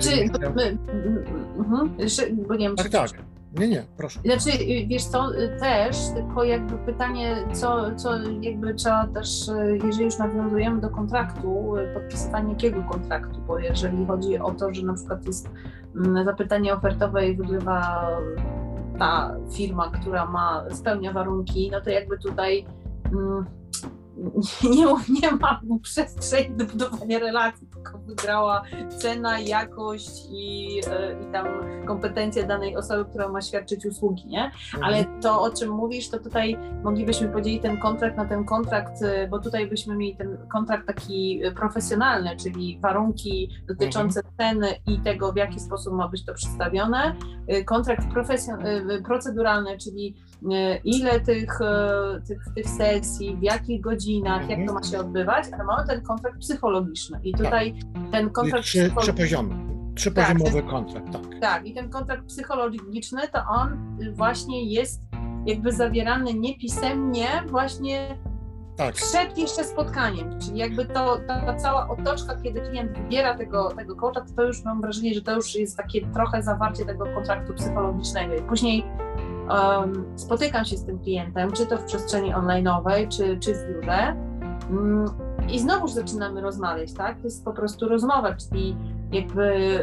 Czy, 0.00 0.10
my, 0.54 0.78
mhm, 1.58 1.96
bo 2.48 2.54
nie 2.54 2.66
wiem, 2.68 2.76
tak, 2.76 2.88
tak. 2.88 3.10
Nie, 3.58 3.68
nie, 3.68 3.84
proszę. 3.96 4.20
Znaczy, 4.24 4.50
wiesz 4.86 5.04
co, 5.04 5.30
też, 5.60 5.96
tylko 6.14 6.44
jakby 6.44 6.78
pytanie, 6.78 7.36
co, 7.52 7.94
co 7.96 8.10
jakby 8.40 8.74
trzeba 8.74 9.06
też, 9.06 9.28
jeżeli 9.84 10.04
już 10.04 10.18
nawiązujemy 10.18 10.80
do 10.80 10.90
kontraktu, 10.90 11.74
podpisywanie 11.94 12.52
jakiego 12.52 12.82
kontraktu, 12.82 13.40
bo 13.46 13.58
jeżeli 13.58 14.06
chodzi 14.06 14.38
o 14.38 14.50
to, 14.50 14.74
że 14.74 14.82
na 14.82 14.94
przykład 14.94 15.26
jest 15.26 15.50
mm, 15.96 16.24
zapytanie 16.24 16.74
ofertowe 16.74 17.28
i 17.28 17.36
wygrywa 17.36 18.08
ta 18.98 19.36
firma, 19.52 19.90
która 19.90 20.26
ma, 20.26 20.64
spełnia 20.70 21.12
warunki, 21.12 21.70
no 21.72 21.80
to 21.80 21.90
jakby 21.90 22.18
tutaj 22.18 22.66
mm, 23.12 23.44
nie, 24.76 24.86
nie 25.20 25.30
ma 25.30 25.60
przestrzeni 25.82 26.56
do 26.56 26.64
budowania 26.64 27.18
relacji, 27.18 27.66
tylko 27.66 27.98
wygrała 27.98 28.62
cena, 28.98 29.38
jakość 29.38 30.10
i, 30.30 30.80
e, 30.86 31.22
i 31.22 31.32
tam 31.32 31.46
kompetencje 31.86 32.46
danej 32.46 32.76
osoby, 32.76 33.10
która 33.10 33.28
ma 33.28 33.42
świadczyć 33.42 33.86
usługi, 33.86 34.26
nie? 34.26 34.44
Mhm. 34.44 34.84
Ale 34.84 35.04
to, 35.20 35.42
o 35.42 35.50
czym 35.50 35.70
mówisz, 35.70 36.08
to 36.08 36.18
tutaj 36.18 36.58
moglibyśmy 36.84 37.28
podzielić 37.28 37.62
ten 37.62 37.78
kontrakt 37.78 38.16
na 38.16 38.24
ten 38.24 38.44
kontrakt, 38.44 39.02
e, 39.02 39.28
bo 39.28 39.38
tutaj 39.38 39.66
byśmy 39.66 39.96
mieli 39.96 40.16
ten 40.16 40.38
kontrakt 40.52 40.86
taki 40.86 41.40
profesjonalny, 41.56 42.36
czyli 42.36 42.78
warunki 42.82 43.50
dotyczące 43.68 44.20
mhm. 44.20 44.36
ceny 44.38 44.74
i 44.86 45.00
tego, 45.00 45.32
w 45.32 45.36
jaki 45.36 45.60
sposób 45.60 45.94
ma 45.94 46.08
być 46.08 46.24
to 46.24 46.34
przedstawione. 46.34 47.16
E, 47.46 47.64
kontrakt 47.64 48.06
proceduralny, 49.04 49.78
czyli 49.78 50.16
ile 50.84 51.20
tych, 51.20 51.58
tych, 52.28 52.44
tych 52.54 52.68
sesji, 52.68 53.36
w 53.36 53.42
jakich 53.42 53.80
godzinach, 53.80 54.48
jak 54.48 54.66
to 54.66 54.74
ma 54.74 54.82
się 54.82 54.98
odbywać, 54.98 55.44
ale 55.52 55.64
mamy 55.64 55.86
ten 55.88 56.02
kontrakt 56.02 56.38
psychologiczny. 56.38 57.20
I 57.22 57.32
tutaj 57.32 57.74
tak. 57.74 58.10
ten 58.12 58.30
kontrakt 58.30 58.64
trzy, 58.64 58.78
psychologiczny... 58.78 59.14
Trzypoziomowy, 59.14 59.94
trzypoziomowy 59.94 60.62
tak, 60.62 60.70
kontrakt, 60.70 61.12
tak. 61.12 61.40
Tak, 61.40 61.66
i 61.66 61.74
ten 61.74 61.90
kontrakt 61.90 62.26
psychologiczny, 62.26 63.22
to 63.32 63.40
on 63.48 63.98
właśnie 64.12 64.64
jest 64.64 65.02
jakby 65.46 65.72
zawierany 65.72 66.34
niepisemnie 66.34 67.26
właśnie 67.46 68.18
tak. 68.76 68.94
przed 68.94 69.38
jeszcze 69.38 69.64
spotkaniem, 69.64 70.38
czyli 70.40 70.58
jakby 70.58 70.84
to, 70.84 71.18
ta, 71.26 71.40
ta, 71.40 71.54
cała 71.54 71.88
otoczka, 71.88 72.36
kiedy 72.42 72.60
klient 72.60 72.98
wybiera 72.98 73.34
tego, 73.34 73.70
tego 73.70 73.96
coacha, 73.96 74.20
to, 74.20 74.34
to 74.36 74.42
już 74.42 74.64
mam 74.64 74.80
wrażenie, 74.80 75.14
że 75.14 75.22
to 75.22 75.36
już 75.36 75.54
jest 75.54 75.76
takie 75.76 76.06
trochę 76.06 76.42
zawarcie 76.42 76.84
tego 76.84 77.04
kontraktu 77.14 77.54
psychologicznego 77.54 78.34
i 78.34 78.42
później 78.42 78.84
um, 79.52 80.04
spotykam 80.16 80.64
się 80.64 80.76
z 80.76 80.84
tym 80.84 80.98
klientem, 80.98 81.52
czy 81.52 81.66
to 81.66 81.76
w 81.76 81.84
przestrzeni 81.84 82.34
online'owej, 82.34 83.08
czy, 83.08 83.38
czy 83.38 83.54
w 83.54 83.68
biurze 83.68 84.16
um, 84.70 85.04
i 85.48 85.58
znowu 85.58 85.88
zaczynamy 85.88 86.40
rozmawiać, 86.40 86.92
tak? 86.92 87.18
To 87.18 87.24
jest 87.24 87.44
po 87.44 87.52
prostu 87.52 87.88
rozmowa, 87.88 88.34
czyli 88.34 88.76
jakby 89.12 89.78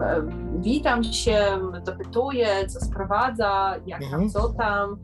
um, 0.00 0.62
witam 0.62 1.04
się, 1.04 1.38
dopytuję, 1.86 2.48
co 2.68 2.80
sprowadza, 2.80 3.74
jak 3.86 4.00
tam, 4.00 4.12
mhm. 4.12 4.30
co 4.30 4.48
tam, 4.48 4.96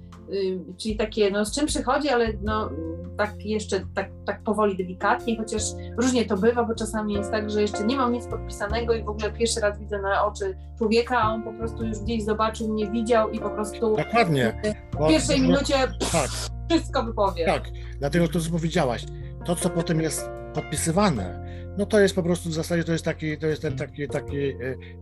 czyli 0.77 0.97
takie, 0.97 1.31
no 1.31 1.45
z 1.45 1.55
czym 1.55 1.67
przychodzi, 1.67 2.09
ale 2.09 2.29
no 2.43 2.71
tak 3.17 3.47
jeszcze 3.47 3.81
tak, 3.95 4.11
tak 4.27 4.43
powoli, 4.43 4.77
delikatnie, 4.77 5.37
chociaż 5.37 5.63
różnie 5.97 6.25
to 6.25 6.37
bywa, 6.37 6.65
bo 6.65 6.75
czasami 6.75 7.15
jest 7.15 7.31
tak, 7.31 7.51
że 7.51 7.63
jeszcze 7.63 7.85
nie 7.85 7.97
mam 7.97 8.13
nic 8.13 8.27
podpisanego 8.27 8.95
i 8.95 9.03
w 9.03 9.09
ogóle 9.09 9.33
pierwszy 9.33 9.61
raz 9.61 9.79
widzę 9.79 10.03
na 10.03 10.25
oczy 10.25 10.57
człowieka, 10.79 11.19
a 11.23 11.31
on 11.31 11.43
po 11.43 11.53
prostu 11.53 11.85
już 11.85 11.99
gdzieś 11.99 12.25
zobaczył, 12.25 12.69
mnie 12.69 12.91
widział 12.91 13.31
i 13.31 13.41
po 13.41 13.51
prostu 13.51 13.97
Dokładnie. 13.97 14.63
w 14.93 15.09
pierwszej 15.09 15.41
minucie 15.41 15.75
tak. 16.13 16.31
wszystko 16.71 17.03
wypowie. 17.03 17.47
Tak, 17.47 17.63
dlatego 17.99 18.29
to, 18.29 18.41
co 18.41 18.51
powiedziałaś, 18.51 19.05
to, 19.45 19.57
co 19.57 19.71
potem 19.71 20.01
jest 20.01 20.31
podpisywane, 20.55 21.51
no 21.79 21.87
to 21.87 22.01
jest 22.01 22.15
po 22.15 22.23
prostu 22.23 22.49
w 22.49 22.53
zasadzie 22.53 22.85
to 22.85 22.93
jest 22.93 23.05
taki, 23.05 23.39
to 23.39 23.47
jest 23.47 23.63
ten 23.63 23.77
taki, 23.77 24.09
taki 24.09 24.49
e, 24.49 24.55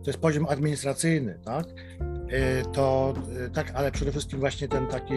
to 0.03 0.09
jest 0.09 0.19
poziom 0.19 0.45
administracyjny, 0.49 1.39
tak? 1.45 1.65
E, 2.29 2.63
to 2.73 3.13
e, 3.45 3.49
tak, 3.49 3.71
ale 3.75 3.91
przede 3.91 4.11
wszystkim 4.11 4.39
właśnie 4.39 4.67
ten 4.67 4.87
taki, 4.87 5.13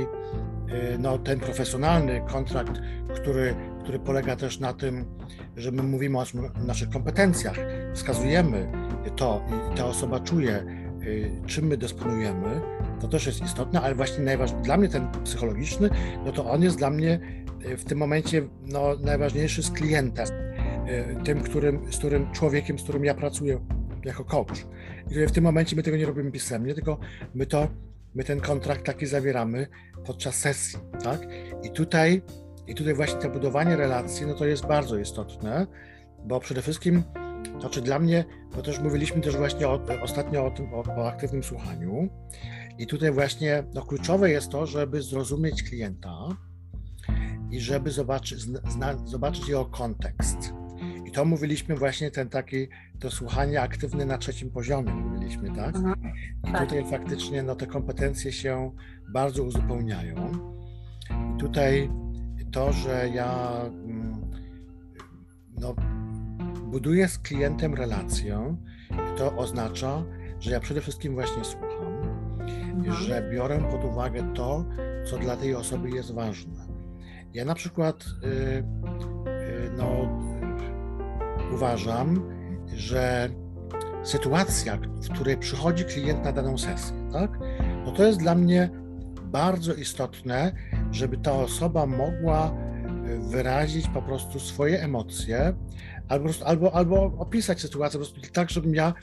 no 0.98 1.18
ten 1.18 1.40
profesjonalny 1.40 2.22
kontrakt, 2.28 2.80
który, 3.14 3.54
który 3.82 3.98
polega 3.98 4.36
też 4.36 4.60
na 4.60 4.72
tym, 4.72 5.04
że 5.56 5.72
my 5.72 5.82
mówimy 5.82 6.18
o 6.18 6.24
naszych 6.66 6.88
kompetencjach, 6.88 7.56
wskazujemy 7.94 8.72
to 9.16 9.44
i 9.72 9.76
ta 9.76 9.86
osoba 9.86 10.20
czuje, 10.20 10.64
czym 11.46 11.66
my 11.66 11.76
dysponujemy, 11.76 12.60
to 13.00 13.08
też 13.08 13.26
jest 13.26 13.42
istotne, 13.42 13.80
ale 13.80 13.94
właśnie 13.94 14.24
najważniejszy, 14.24 14.64
dla 14.64 14.76
mnie 14.76 14.88
ten 14.88 15.08
psychologiczny, 15.24 15.90
no 16.24 16.32
to 16.32 16.50
on 16.50 16.62
jest 16.62 16.78
dla 16.78 16.90
mnie 16.90 17.20
w 17.76 17.84
tym 17.84 17.98
momencie 17.98 18.42
no, 18.62 18.96
najważniejszy 19.00 19.62
z 19.62 19.70
klientem 19.70 20.26
tym, 21.24 21.40
którym, 21.40 21.92
z 21.92 21.98
którym 21.98 22.32
człowiekiem, 22.32 22.78
z 22.78 22.82
którym 22.82 23.04
ja 23.04 23.14
pracuję 23.14 23.60
jako 24.04 24.24
coach. 24.24 24.66
I 25.10 25.26
w 25.26 25.32
tym 25.32 25.44
momencie 25.44 25.76
my 25.76 25.82
tego 25.82 25.96
nie 25.96 26.06
robimy 26.06 26.30
pisemnie, 26.30 26.74
tylko 26.74 26.98
my 27.34 27.46
to, 27.46 27.68
my 28.14 28.24
ten 28.24 28.40
kontrakt 28.40 28.86
taki 28.86 29.06
zawieramy 29.06 29.66
podczas 30.04 30.34
sesji, 30.34 30.78
tak? 31.02 31.20
I 31.62 31.70
tutaj, 31.70 32.22
i 32.66 32.74
tutaj 32.74 32.94
właśnie 32.94 33.20
to 33.20 33.30
budowanie 33.30 33.76
relacji, 33.76 34.26
no 34.26 34.34
to 34.34 34.46
jest 34.46 34.66
bardzo 34.66 34.98
istotne, 34.98 35.66
bo 36.24 36.40
przede 36.40 36.62
wszystkim, 36.62 37.02
znaczy 37.60 37.82
dla 37.82 37.98
mnie, 37.98 38.24
bo 38.56 38.62
też 38.62 38.80
mówiliśmy 38.80 39.20
też 39.20 39.36
właśnie 39.36 39.68
o, 39.68 39.80
ostatnio 40.02 40.46
o 40.46 40.50
tym, 40.50 40.74
o, 40.74 40.78
o 40.78 41.08
aktywnym 41.08 41.42
słuchaniu 41.42 42.08
i 42.78 42.86
tutaj 42.86 43.12
właśnie, 43.12 43.64
no 43.74 43.82
kluczowe 43.82 44.30
jest 44.30 44.48
to, 44.48 44.66
żeby 44.66 45.02
zrozumieć 45.02 45.62
klienta 45.62 46.16
i 47.50 47.60
żeby 47.60 47.90
zobaczyć, 47.90 48.40
zna, 48.68 49.06
zobaczyć 49.06 49.48
jego 49.48 49.64
kontekst 49.64 50.61
i 51.12 51.14
to 51.14 51.24
mówiliśmy 51.24 51.76
właśnie 51.76 52.10
ten 52.10 52.28
taki, 52.28 52.68
to 52.98 53.10
słuchanie 53.10 53.62
aktywne 53.62 54.04
na 54.04 54.18
trzecim 54.18 54.50
poziomie 54.50 54.94
mówiliśmy, 54.94 55.50
tak? 55.56 55.76
Mhm. 55.76 55.94
I 56.48 56.52
tak. 56.52 56.60
tutaj 56.60 56.84
faktycznie 56.90 57.42
no, 57.42 57.56
te 57.56 57.66
kompetencje 57.66 58.32
się 58.32 58.70
bardzo 59.08 59.42
uzupełniają. 59.42 60.32
I 61.34 61.40
tutaj 61.40 61.90
to, 62.52 62.72
że 62.72 63.08
ja 63.14 63.60
mm, 63.66 64.30
no, 65.60 65.74
buduję 66.64 67.08
z 67.08 67.18
klientem 67.18 67.74
relację, 67.74 68.56
to 69.16 69.36
oznacza, 69.36 70.04
że 70.40 70.50
ja 70.50 70.60
przede 70.60 70.80
wszystkim 70.80 71.14
właśnie 71.14 71.44
słucham, 71.44 71.92
mhm. 72.40 72.92
że 72.92 73.28
biorę 73.32 73.60
pod 73.70 73.84
uwagę 73.84 74.34
to, 74.34 74.64
co 75.10 75.18
dla 75.18 75.36
tej 75.36 75.54
osoby 75.54 75.90
jest 75.90 76.14
ważne. 76.14 76.66
Ja 77.34 77.44
na 77.44 77.54
przykład 77.54 78.04
y, 78.04 78.26
y, 78.26 79.70
no, 79.76 80.08
uważam, 81.54 82.30
że 82.74 83.28
sytuacja, 84.02 84.76
w 84.76 85.14
której 85.14 85.36
przychodzi 85.36 85.84
klient 85.84 86.24
na 86.24 86.32
daną 86.32 86.58
sesję, 86.58 86.96
tak, 87.12 87.38
no 87.84 87.92
to 87.92 88.04
jest 88.04 88.18
dla 88.18 88.34
mnie 88.34 88.70
bardzo 89.22 89.74
istotne, 89.74 90.52
żeby 90.90 91.16
ta 91.18 91.32
osoba 91.32 91.86
mogła 91.86 92.54
wyrazić 93.30 93.88
po 93.88 94.02
prostu 94.02 94.40
swoje 94.40 94.82
emocje, 94.82 95.54
albo, 96.08 96.28
albo, 96.44 96.74
albo 96.74 97.02
opisać 97.18 97.60
sytuację 97.60 98.00
po 98.00 98.06
prostu 98.06 98.32
tak, 98.32 98.50
żebym 98.50 98.74
ja 98.74 98.94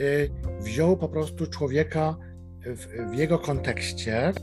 y, 0.00 0.30
wziął 0.60 0.96
po 0.96 1.08
prostu 1.08 1.46
człowieka 1.46 2.16
w, 2.66 3.10
w 3.10 3.14
jego 3.14 3.38
kontekście 3.38 4.30
y, 4.30 4.34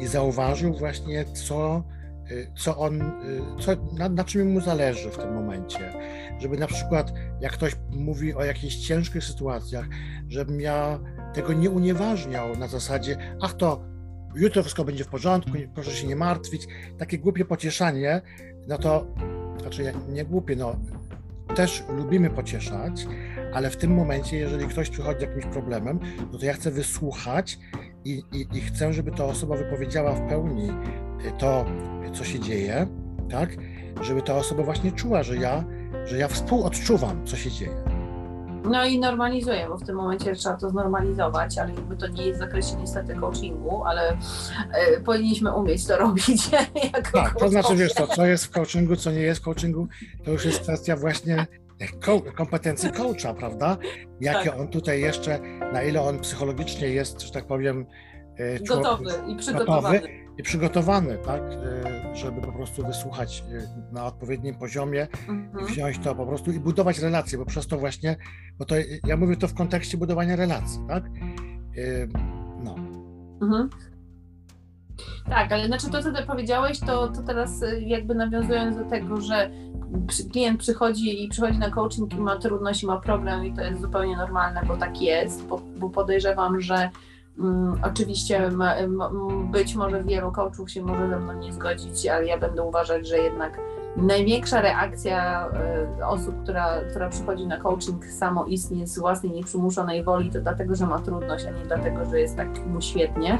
i 0.00 0.06
zauważył 0.06 0.74
właśnie, 0.74 1.24
co 1.24 1.84
co 2.56 2.76
on, 2.76 3.00
y, 3.00 3.04
co, 3.60 3.72
na, 3.98 4.08
na 4.08 4.24
czym 4.24 4.52
mu 4.52 4.60
zależy 4.60 5.10
w 5.10 5.18
tym 5.18 5.34
momencie. 5.34 5.92
Żeby 6.38 6.56
na 6.56 6.66
przykład, 6.66 7.12
jak 7.40 7.52
ktoś 7.52 7.76
mówi 7.90 8.34
o 8.34 8.44
jakichś 8.44 8.76
ciężkich 8.76 9.24
sytuacjach, 9.24 9.86
żebym 10.28 10.60
ja 10.60 11.00
tego 11.34 11.52
nie 11.52 11.70
unieważniał 11.70 12.56
na 12.56 12.68
zasadzie, 12.68 13.16
ach 13.40 13.54
to 13.54 13.84
jutro 14.34 14.62
wszystko 14.62 14.84
będzie 14.84 15.04
w 15.04 15.08
porządku, 15.08 15.50
proszę 15.74 15.90
się 15.90 16.06
nie 16.06 16.16
martwić. 16.16 16.66
Takie 16.98 17.18
głupie 17.18 17.44
pocieszanie, 17.44 18.20
no 18.68 18.78
to, 18.78 19.06
znaczy 19.60 19.92
nie 20.08 20.24
głupie, 20.24 20.56
no 20.56 20.76
też 21.54 21.84
lubimy 21.96 22.30
pocieszać, 22.30 23.06
ale 23.52 23.70
w 23.70 23.76
tym 23.76 23.94
momencie, 23.94 24.36
jeżeli 24.36 24.66
ktoś 24.66 24.90
przychodzi 24.90 25.18
z 25.18 25.22
jakimś 25.22 25.46
problemem, 25.46 26.00
no 26.32 26.38
to 26.38 26.46
ja 26.46 26.52
chcę 26.52 26.70
wysłuchać 26.70 27.58
i, 28.04 28.22
i, 28.32 28.46
i 28.58 28.60
chcę, 28.60 28.92
żeby 28.92 29.10
ta 29.10 29.24
osoba 29.24 29.56
wypowiedziała 29.56 30.12
w 30.12 30.28
pełni 30.28 30.68
to, 31.38 31.64
co 32.12 32.24
się 32.24 32.40
dzieje, 32.40 32.86
tak, 33.30 33.50
żeby 34.00 34.22
ta 34.22 34.34
osoba 34.34 34.62
właśnie 34.62 34.92
czuła, 34.92 35.22
że 35.22 35.36
ja, 35.36 35.64
że 36.04 36.18
ja 36.18 36.28
współodczuwam, 36.28 37.26
co 37.26 37.36
się 37.36 37.50
dzieje. 37.50 37.84
No 38.64 38.84
i 38.84 38.98
normalizuję, 38.98 39.66
bo 39.68 39.76
w 39.76 39.86
tym 39.86 39.96
momencie 39.96 40.34
trzeba 40.34 40.56
to 40.56 40.70
znormalizować, 40.70 41.58
ale 41.58 41.74
jakby 41.74 41.96
to 41.96 42.08
nie 42.08 42.26
jest 42.26 42.40
w 42.40 42.42
zakresie 42.42 42.76
niestety 42.76 43.14
coachingu, 43.14 43.84
ale 43.84 44.12
y, 44.12 45.00
powinniśmy 45.04 45.54
umieć 45.54 45.86
to 45.86 45.96
robić. 46.06 46.50
jako 46.94 47.10
tak, 47.12 47.38
to 47.38 47.48
znaczy 47.48 47.76
wiesz 47.76 47.94
to, 47.94 48.06
co 48.06 48.26
jest 48.26 48.44
w 48.46 48.50
coachingu, 48.50 48.96
co 48.96 49.10
nie 49.10 49.20
jest 49.20 49.40
w 49.40 49.44
coachingu, 49.44 49.88
to 50.24 50.30
już 50.30 50.44
jest 50.44 50.60
kwestia 50.60 50.96
właśnie 50.96 51.46
kompetencji 52.36 52.92
coacha, 52.92 53.34
prawda? 53.34 53.76
Jakie 54.20 54.50
tak. 54.50 54.60
on 54.60 54.68
tutaj 54.68 55.00
jeszcze, 55.00 55.38
na 55.72 55.82
ile 55.82 56.02
on 56.02 56.20
psychologicznie 56.20 56.88
jest, 56.88 57.20
że 57.20 57.32
tak 57.32 57.46
powiem, 57.46 57.86
e, 58.36 58.60
gotowy 58.60 59.12
i 59.28 59.36
przygotowany. 59.36 60.00
Gotowy, 60.00 60.27
przygotowany, 60.42 61.18
tak, 61.18 61.42
e, 61.42 62.16
żeby 62.16 62.40
po 62.40 62.52
prostu 62.52 62.86
wysłuchać 62.86 63.44
e, 63.52 63.94
na 63.94 64.06
odpowiednim 64.06 64.54
poziomie 64.54 65.08
mhm. 65.28 65.66
i 65.66 65.72
wziąć 65.72 65.98
to 65.98 66.14
po 66.14 66.26
prostu 66.26 66.52
i 66.52 66.60
budować 66.60 66.98
relacje, 66.98 67.38
bo 67.38 67.44
przez 67.44 67.66
to 67.66 67.78
właśnie, 67.78 68.16
bo 68.58 68.64
to 68.64 68.74
ja 69.06 69.16
mówię 69.16 69.36
to 69.36 69.48
w 69.48 69.54
kontekście 69.54 69.98
budowania 69.98 70.36
relacji, 70.36 70.80
tak? 70.88 71.04
E, 71.04 71.10
no. 72.64 72.74
Mhm. 73.42 73.70
Tak, 75.28 75.52
ale 75.52 75.66
znaczy 75.66 75.90
to, 75.90 76.02
co 76.02 76.12
ty 76.12 76.22
powiedziałeś, 76.22 76.80
to, 76.80 77.08
to 77.08 77.22
teraz 77.22 77.64
jakby 77.80 78.14
nawiązując 78.14 78.76
do 78.76 78.84
tego, 78.84 79.20
że 79.20 79.50
klient 80.32 80.60
przychodzi 80.60 81.24
i 81.24 81.28
przychodzi 81.28 81.58
na 81.58 81.70
coaching 81.70 82.14
i 82.14 82.16
ma 82.16 82.36
trudność 82.36 82.82
i 82.82 82.86
ma 82.86 83.00
problem 83.00 83.46
i 83.46 83.52
to 83.52 83.62
jest 83.62 83.80
zupełnie 83.80 84.16
normalne, 84.16 84.62
bo 84.66 84.76
tak 84.76 85.02
jest, 85.02 85.46
bo, 85.46 85.60
bo 85.78 85.90
podejrzewam, 85.90 86.60
że 86.60 86.90
oczywiście 87.82 88.50
być 89.50 89.74
może 89.74 90.04
wielu 90.04 90.32
coachów 90.32 90.70
się 90.70 90.82
może 90.82 91.08
ze 91.08 91.20
mną 91.20 91.32
nie 91.32 91.52
zgodzić, 91.52 92.06
ale 92.06 92.26
ja 92.26 92.38
będę 92.38 92.62
uważać, 92.62 93.08
że 93.08 93.18
jednak 93.18 93.60
największa 93.96 94.60
reakcja 94.60 95.48
y, 95.98 96.04
osób, 96.06 96.42
która, 96.42 96.80
która 96.90 97.08
przychodzi 97.08 97.46
na 97.46 97.56
coaching 97.56 98.06
samoistnie 98.06 98.86
z 98.86 98.98
własnej 98.98 99.32
nieprzymuszonej 99.32 100.04
woli, 100.04 100.30
to 100.30 100.40
dlatego, 100.40 100.74
że 100.74 100.86
ma 100.86 100.98
trudność, 100.98 101.44
a 101.44 101.50
nie 101.50 101.66
dlatego, 101.66 102.04
że 102.04 102.20
jest 102.20 102.36
tak 102.36 102.66
mu 102.66 102.80
świetnie. 102.80 103.38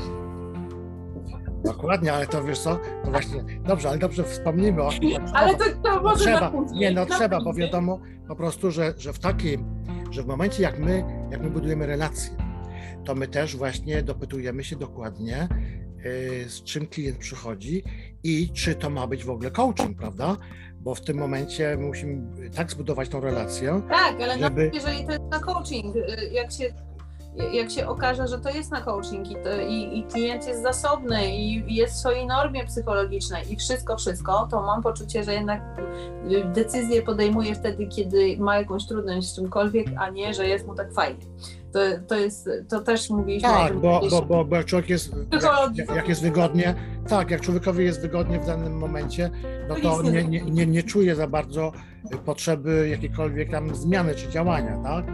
Dokładnie, 1.65 2.13
ale 2.13 2.27
to 2.27 2.45
wiesz 2.45 2.59
co, 2.59 2.79
to 3.05 3.11
właśnie, 3.11 3.45
dobrze, 3.67 3.89
ale 3.89 3.99
dobrze 3.99 4.25
wspomnimy 4.25 4.83
o 4.83 4.91
tym. 4.91 5.25
Ale 5.35 5.55
to, 5.55 5.65
to 5.83 6.03
może 6.03 6.25
trzeba, 6.25 6.53
Nie, 6.73 6.91
no 6.91 7.07
trzeba, 7.07 7.41
bo 7.41 7.55
wiadomo 7.55 7.99
po 8.29 8.37
prostu, 8.37 8.71
że, 8.71 8.95
że 8.97 9.13
w 9.13 9.19
takim, 9.19 9.65
że 10.11 10.23
w 10.23 10.27
momencie 10.27 10.63
jak 10.63 10.79
my, 10.79 11.05
jak 11.31 11.43
my 11.43 11.51
budujemy 11.51 11.87
relacje, 11.87 12.48
to 13.09 13.15
my 13.15 13.29
też 13.29 13.57
właśnie 13.57 14.03
dopytujemy 14.03 14.65
się 14.65 14.77
dokładnie, 14.77 15.49
y, 16.07 16.45
z 16.49 16.63
czym 16.63 16.87
klient 16.87 17.19
przychodzi 17.19 17.85
i 18.23 18.51
czy 18.53 18.75
to 18.75 18.91
ma 18.91 19.07
być 19.07 19.25
w 19.25 19.31
ogóle 19.31 19.51
coaching, 19.51 19.99
prawda? 19.99 20.37
Bo 20.81 20.95
w 20.95 21.01
tym 21.01 21.19
momencie 21.19 21.77
musimy 21.77 22.51
tak 22.51 22.71
zbudować 22.71 23.09
tą 23.09 23.21
relację. 23.21 23.83
Tak, 23.91 24.21
ale 24.21 24.39
żeby... 24.39 24.71
jeżeli 24.75 25.07
to 25.07 25.13
jest 25.13 25.25
na 25.31 25.41
coaching, 25.41 25.97
y, 25.97 26.01
jak 26.33 26.53
się 26.53 26.75
jak 27.53 27.71
się 27.71 27.89
okaże, 27.89 28.29
że 28.29 28.39
to 28.39 28.51
jest 28.51 28.71
na 28.71 28.81
coaching 28.81 29.31
i, 29.31 29.35
to, 29.35 29.61
i, 29.69 29.99
i, 29.99 30.03
klient 30.03 30.47
jest 30.47 30.63
zasobny 30.63 31.37
i 31.37 31.75
jest 31.75 31.95
w 31.95 31.97
swojej 31.97 32.27
normie 32.27 32.65
psychologicznej 32.65 33.53
i 33.53 33.57
wszystko, 33.57 33.97
wszystko, 33.97 34.49
to 34.51 34.63
mam 34.63 34.83
poczucie, 34.83 35.25
że 35.25 35.35
jednak 35.35 35.61
decyzję 36.55 37.03
podejmuje 37.03 37.55
wtedy, 37.55 37.87
kiedy 37.87 38.37
ma 38.39 38.59
jakąś 38.59 38.87
trudność 38.87 39.29
z 39.29 39.37
czymkolwiek, 39.37 39.87
a 39.99 40.11
nie, 40.11 40.35
że 40.35 40.47
jest 40.47 40.67
mu 40.67 40.75
tak 40.75 40.93
fajnie. 40.93 41.25
To, 41.73 41.79
to 42.09 42.17
jest, 42.17 42.51
to 42.69 42.81
też 42.81 43.11
mówiliśmy. 43.11 43.49
Tak, 43.49 43.77
bo, 43.77 44.01
bo, 44.11 44.23
bo, 44.23 44.45
bo 44.45 44.57
jak 44.57 44.67
człowiek 44.67 44.91
jest, 44.91 45.13
jak, 45.77 45.97
jak, 45.97 46.09
jest 46.09 46.23
wygodnie, 46.23 46.75
tak, 47.09 47.31
jak 47.31 47.41
człowiekowi 47.41 47.85
jest 47.85 48.01
wygodnie 48.01 48.41
w 48.41 48.47
danym 48.47 48.79
momencie, 48.79 49.31
no 49.69 49.75
to 49.83 50.03
nie, 50.03 50.25
nie, 50.25 50.41
nie, 50.41 50.67
nie 50.67 50.83
czuje 50.83 51.17
za 51.17 51.27
bardzo 51.27 51.73
potrzeby 52.25 52.89
jakiejkolwiek 52.89 53.51
tam 53.51 53.75
zmiany 53.75 54.15
czy 54.15 54.29
działania, 54.29 54.79
tak? 54.85 55.05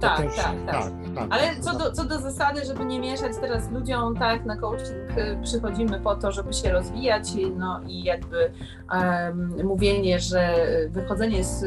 Tak, 0.00 0.18
też, 0.18 0.36
tak, 0.36 0.56
tak, 0.66 0.72
tak, 0.72 0.92
Ale 1.30 1.60
co 1.60 1.78
do, 1.78 1.92
co 1.92 2.04
do 2.04 2.18
zasady, 2.18 2.64
żeby 2.64 2.84
nie 2.84 3.00
mieszać 3.00 3.32
teraz 3.40 3.70
ludziom, 3.70 4.16
tak, 4.16 4.44
na 4.44 4.56
coaching 4.56 5.18
y, 5.18 5.38
przychodzimy 5.42 6.00
po 6.00 6.16
to, 6.16 6.32
żeby 6.32 6.52
się 6.52 6.72
rozwijać, 6.72 7.28
no 7.56 7.80
i 7.86 8.02
jakby 8.02 8.52
um, 8.92 9.54
mówienie, 9.64 10.20
że 10.20 10.54
wychodzenie 10.90 11.44
z, 11.44 11.60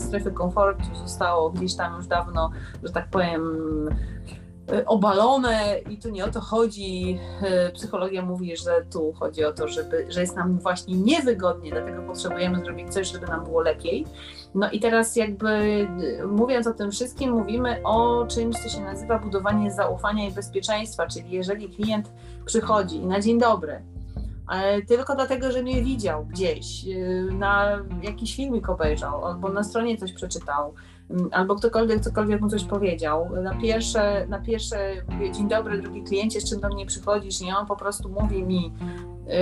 z 0.00 0.06
strefy 0.06 0.30
komfortu 0.30 0.84
zostało 0.94 1.50
gdzieś 1.50 1.74
tam 1.74 1.96
już 1.96 2.06
dawno, 2.06 2.50
że 2.82 2.92
tak 2.92 3.08
powiem, 3.08 3.42
obalone 4.86 5.78
i 5.90 5.98
tu 5.98 6.10
nie 6.10 6.24
o 6.24 6.30
to 6.30 6.40
chodzi. 6.40 7.18
Y, 7.68 7.72
psychologia 7.72 8.22
mówi, 8.22 8.56
że 8.56 8.84
tu 8.92 9.12
chodzi 9.12 9.44
o 9.44 9.52
to, 9.52 9.68
żeby, 9.68 10.06
że 10.08 10.20
jest 10.20 10.36
nam 10.36 10.58
właśnie 10.58 10.96
niewygodnie, 10.96 11.70
dlatego 11.70 12.02
potrzebujemy 12.02 12.60
zrobić 12.60 12.92
coś, 12.92 13.12
żeby 13.12 13.26
nam 13.26 13.44
było 13.44 13.60
lepiej. 13.60 14.06
No 14.54 14.70
i 14.70 14.80
teraz 14.80 15.16
jakby 15.16 15.48
y, 16.20 16.26
mówiąc 16.26 16.66
o 16.66 16.74
tym 16.74 16.90
wszystkim, 16.90 17.32
mówimy 17.32 17.80
o 17.84 18.26
czymś, 18.26 18.56
co 18.56 18.68
się 18.68 18.80
nazywa 18.80 19.18
budowanie 19.18 19.70
zaufania 19.70 20.28
i 20.28 20.32
bezpieczeństwa, 20.32 21.06
czyli 21.06 21.30
jeżeli 21.30 21.68
klient 21.68 22.12
przychodzi 22.44 22.96
i 22.96 23.06
na 23.06 23.20
dzień 23.20 23.38
dobry, 23.38 23.82
tylko 24.88 25.14
dlatego, 25.14 25.52
że 25.52 25.62
mnie 25.62 25.82
widział 25.82 26.24
gdzieś, 26.24 26.84
na 27.32 27.78
jakiś 28.02 28.36
filmik 28.36 28.68
obejrzał, 28.68 29.24
albo 29.24 29.48
na 29.48 29.64
stronie 29.64 29.96
coś 29.96 30.12
przeczytał, 30.12 30.74
albo 31.32 31.54
ktokolwiek 31.54 32.00
cokolwiek 32.00 32.40
mu 32.40 32.48
coś 32.48 32.64
powiedział. 32.64 33.30
Na 33.42 33.54
pierwsze, 33.54 34.26
na 34.28 34.38
pierwsze 34.38 34.94
dzień 35.32 35.48
dobry, 35.48 35.82
drugi 35.82 36.02
kliencie, 36.02 36.40
z 36.40 36.50
czym 36.50 36.60
do 36.60 36.68
mnie 36.68 36.86
przychodzisz? 36.86 37.40
I 37.40 37.52
on 37.52 37.66
po 37.66 37.76
prostu 37.76 38.08
mówi 38.08 38.44
mi 38.44 38.72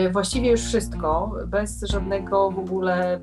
y, 0.07 0.11
właściwie 0.11 0.51
już 0.51 0.61
wszystko, 0.61 1.35
bez 1.47 1.83
żadnego 1.83 2.51
w 2.51 2.59
ogóle 2.59 3.21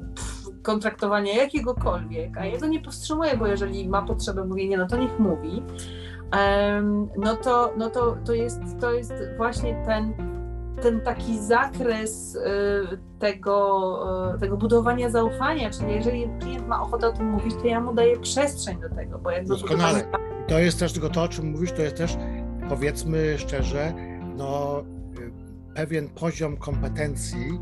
kontraktowania 0.62 1.34
jakiegokolwiek, 1.34 2.38
a 2.38 2.45
ja 2.45 2.60
to 2.60 2.65
nie 2.67 2.79
powstrzymuję, 2.79 3.38
bo 3.38 3.47
jeżeli 3.47 3.89
ma 3.89 4.01
potrzebę 4.01 4.45
mówienia, 4.45 4.77
no 4.77 4.88
to 4.88 4.97
niech 4.97 5.19
mówi. 5.19 5.63
no 7.17 7.36
to, 7.36 7.73
no 7.77 7.89
to, 7.89 8.17
to, 8.25 8.34
jest, 8.34 8.60
to 8.79 8.91
jest 8.91 9.13
właśnie 9.38 9.84
ten 9.86 10.33
ten 10.84 11.02
taki 11.02 11.39
zakres 11.39 12.36
y, 12.36 12.39
tego, 13.19 14.34
y, 14.36 14.39
tego 14.39 14.58
budowania 14.58 15.10
zaufania, 15.10 15.69
czyli 15.69 15.93
jeżeli 15.93 16.30
klient 16.39 16.67
ma 16.67 16.82
ochotę 16.82 17.08
o 17.08 17.12
tym 17.12 17.26
mówić, 17.26 17.56
to 17.56 17.67
ja 17.67 17.82
mu 17.82 17.93
daję 17.93 18.19
przestrzeń 18.19 18.82
do 18.82 18.89
tego, 18.89 19.19
bo 19.19 19.32
jak 19.32 19.48
Doskonale. 19.48 20.04
Budowanie... 20.04 20.48
To 20.48 20.60
jest 20.60 20.80
też 20.80 20.93
tylko 20.93 21.10
to, 21.10 21.24
o 21.24 21.28
czym 21.28 21.52
mówisz, 21.52 21.72
to 21.72 21.82
jest 21.82 21.96
też, 21.96 22.17
powiedzmy 22.69 23.38
szczerze, 23.38 23.93
no, 24.38 24.84
y, 25.19 25.74
pewien 25.76 26.10
poziom 26.10 26.58
kompetencji, 26.58 27.60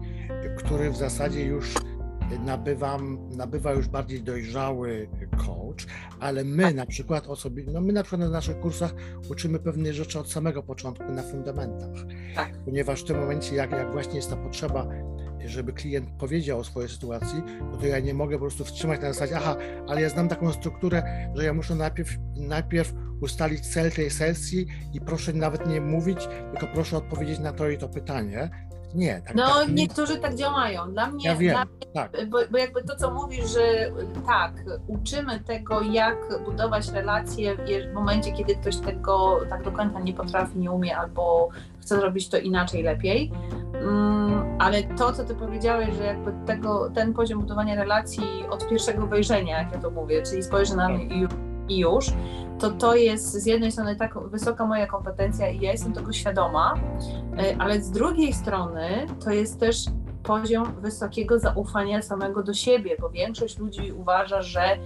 który 0.58 0.92
w 0.92 0.98
zasadzie 0.98 1.46
już 1.46 1.76
nabywam, 2.46 3.18
nabywa 3.38 3.74
już 3.74 3.88
bardziej 3.88 4.24
dojrzały 4.24 5.10
coach, 5.38 5.61
ale 6.20 6.44
my 6.44 6.74
na 6.74 6.86
przykład 6.86 7.28
osobi, 7.28 7.66
no 7.68 7.82
my 7.82 7.94
na 7.94 8.04
przykład 8.04 8.22
na 8.22 8.30
naszych 8.30 8.60
kursach 8.60 8.94
uczymy 9.30 9.60
pewne 9.60 9.94
rzeczy 9.94 10.20
od 10.20 10.32
samego 10.32 10.64
początku 10.64 11.12
na 11.12 11.24
fundamentach, 11.24 12.06
tak. 12.36 12.52
ponieważ 12.66 13.02
w 13.02 13.06
tym 13.06 13.20
momencie 13.20 13.56
jak, 13.56 13.72
jak 13.72 13.92
właśnie 13.92 14.16
jest 14.16 14.30
ta 14.30 14.36
potrzeba, 14.36 14.88
żeby 15.46 15.74
klient 15.74 16.10
powiedział 16.20 16.60
o 16.60 16.64
swojej 16.64 16.90
sytuacji, 16.90 17.44
no 17.72 17.78
to 17.78 17.86
ja 17.86 18.00
nie 18.00 18.14
mogę 18.14 18.36
po 18.36 18.42
prostu 18.42 18.66
wstrzymać 18.66 19.02
na 19.02 19.14
zasadzie, 19.14 19.38
aha, 19.38 19.56
ale 19.88 20.02
ja 20.02 20.10
znam 20.10 20.30
taką 20.30 20.54
strukturę, 20.54 21.04
że 21.36 21.46
ja 21.46 21.54
muszę 21.54 21.76
najpierw, 21.76 22.10
najpierw 22.36 22.94
ustalić 23.22 23.68
cel 23.68 23.92
tej 23.92 24.10
sesji 24.10 24.68
i 24.94 25.02
proszę 25.02 25.34
nawet 25.34 25.68
nie 25.68 25.82
mówić, 25.82 26.28
tylko 26.52 26.68
proszę 26.74 26.98
odpowiedzieć 26.98 27.40
na 27.40 27.54
to 27.54 27.70
i 27.70 27.78
to 27.78 27.90
pytanie, 27.90 28.50
nie. 28.96 29.22
Tak, 29.26 29.36
no, 29.36 29.48
tak, 29.48 29.70
niektórzy 29.74 30.18
tak 30.18 30.36
działają. 30.36 30.92
Dla 30.92 31.08
mnie, 31.08 31.26
ja 31.26 31.36
wiem, 31.36 31.52
dla 31.52 31.66
mnie 31.66 31.82
tak. 31.94 32.30
bo, 32.30 32.38
bo, 32.52 32.58
jakby 32.58 32.84
to, 32.84 32.96
co 32.96 33.12
mówisz, 33.12 33.50
że 33.54 33.92
tak, 34.26 34.54
uczymy 34.88 35.40
tego, 35.40 35.82
jak 35.82 36.18
budować 36.46 36.90
relacje 36.90 37.56
w 37.92 37.94
momencie, 37.94 38.32
kiedy 38.32 38.56
ktoś 38.56 38.78
tego 38.78 39.40
tak 39.50 39.64
do 39.64 39.72
końca 39.72 40.00
nie 40.00 40.14
potrafi, 40.14 40.60
nie 40.60 40.72
umie 40.72 40.98
albo 40.98 41.50
chce 41.82 42.00
zrobić 42.00 42.30
to 42.30 42.38
inaczej, 42.38 42.84
lepiej. 42.84 43.32
Um, 43.74 44.58
ale 44.60 44.84
to, 44.84 45.14
co 45.14 45.24
ty 45.24 45.36
powiedziałeś, 45.36 45.96
że 45.96 46.04
jakby 46.04 46.34
tego, 46.46 46.90
ten 46.90 47.14
poziom 47.14 47.40
budowania 47.40 47.76
relacji 47.76 48.24
od 48.50 48.70
pierwszego 48.70 49.08
wejrzenia, 49.08 49.60
jak 49.64 49.72
ja 49.72 49.80
to 49.80 49.92
mówię, 49.92 50.24
czyli 50.24 50.44
spojrzę 50.44 50.76
na 50.76 50.90
mnie 50.90 51.06
i 51.06 51.28
i 51.72 51.80
już, 51.80 52.14
to 52.62 52.72
to 52.72 52.96
jest 52.96 53.34
z 53.34 53.46
jednej 53.46 53.72
strony 53.72 53.96
tak 53.96 54.20
wysoka 54.30 54.66
moja 54.66 54.88
kompetencja 54.88 55.50
i 55.50 55.62
ja 55.62 55.72
jestem 55.72 55.94
tego 55.94 56.14
świadoma, 56.14 56.74
e, 57.38 57.56
ale 57.60 57.82
z 57.82 57.92
drugiej 57.92 58.34
strony 58.34 59.08
to 59.24 59.32
jest 59.32 59.60
też 59.60 59.86
poziom 60.24 60.82
wysokiego 60.82 61.40
zaufania 61.40 62.02
samego 62.02 62.44
do 62.44 62.54
siebie, 62.54 62.96
bo 63.00 63.10
większość 63.10 63.58
ludzi 63.58 63.92
uważa, 63.92 64.42
że 64.42 64.78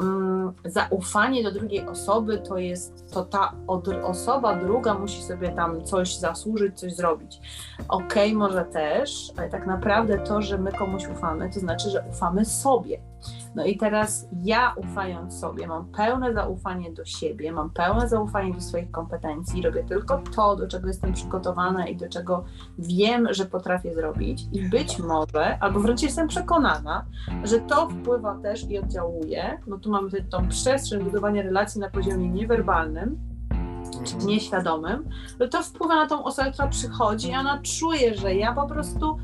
mm, 0.00 0.52
zaufanie 0.64 1.42
do 1.42 1.52
drugiej 1.52 1.88
osoby 1.88 2.38
to 2.38 2.58
jest, 2.58 3.12
to 3.12 3.24
ta 3.24 3.52
osoba 4.02 4.56
druga 4.56 4.94
musi 4.94 5.22
sobie 5.22 5.48
tam 5.48 5.84
coś 5.84 6.16
zasłużyć, 6.16 6.80
coś 6.80 6.94
zrobić. 6.94 7.40
Okej, 7.88 8.06
okay, 8.06 8.38
może 8.38 8.64
też, 8.64 9.32
ale 9.36 9.48
tak 9.48 9.66
naprawdę 9.66 10.18
to, 10.18 10.42
że 10.42 10.58
my 10.58 10.72
komuś 10.72 11.06
ufamy, 11.06 11.50
to 11.50 11.60
znaczy, 11.60 11.90
że 11.90 12.04
ufamy 12.10 12.44
sobie. 12.44 13.07
No 13.54 13.64
i 13.64 13.76
teraz 13.76 14.28
ja 14.44 14.74
ufając 14.76 15.40
sobie, 15.40 15.66
mam 15.66 15.84
pełne 15.84 16.34
zaufanie 16.34 16.92
do 16.92 17.04
siebie, 17.04 17.52
mam 17.52 17.70
pełne 17.70 18.08
zaufanie 18.08 18.54
do 18.54 18.60
swoich 18.60 18.90
kompetencji, 18.90 19.62
robię 19.62 19.84
tylko 19.84 20.22
to, 20.36 20.56
do 20.56 20.68
czego 20.68 20.88
jestem 20.88 21.12
przygotowana 21.12 21.86
i 21.86 21.96
do 21.96 22.08
czego 22.08 22.44
wiem, 22.78 23.28
że 23.30 23.46
potrafię 23.46 23.94
zrobić. 23.94 24.46
I 24.52 24.68
być 24.68 24.98
może, 24.98 25.58
albo 25.58 25.80
wręcz 25.80 26.02
jestem 26.02 26.28
przekonana, 26.28 27.04
że 27.44 27.60
to 27.60 27.88
wpływa 27.88 28.38
też 28.42 28.70
i 28.70 28.78
oddziałuje, 28.78 29.60
no 29.66 29.78
tu 29.78 29.90
mamy 29.90 30.10
tą 30.30 30.48
przestrzeń 30.48 31.04
budowania 31.04 31.42
relacji 31.42 31.80
na 31.80 31.90
poziomie 31.90 32.28
niewerbalnym, 32.28 33.18
czy 34.04 34.16
nieświadomym, 34.26 35.08
że 35.40 35.48
to 35.48 35.62
wpływa 35.62 35.94
na 35.94 36.06
tą 36.06 36.24
osobę, 36.24 36.52
która 36.52 36.68
przychodzi 36.68 37.30
i 37.30 37.36
ona 37.36 37.60
czuje, 37.62 38.14
że 38.14 38.34
ja 38.34 38.52
po 38.52 38.66
prostu 38.66 39.18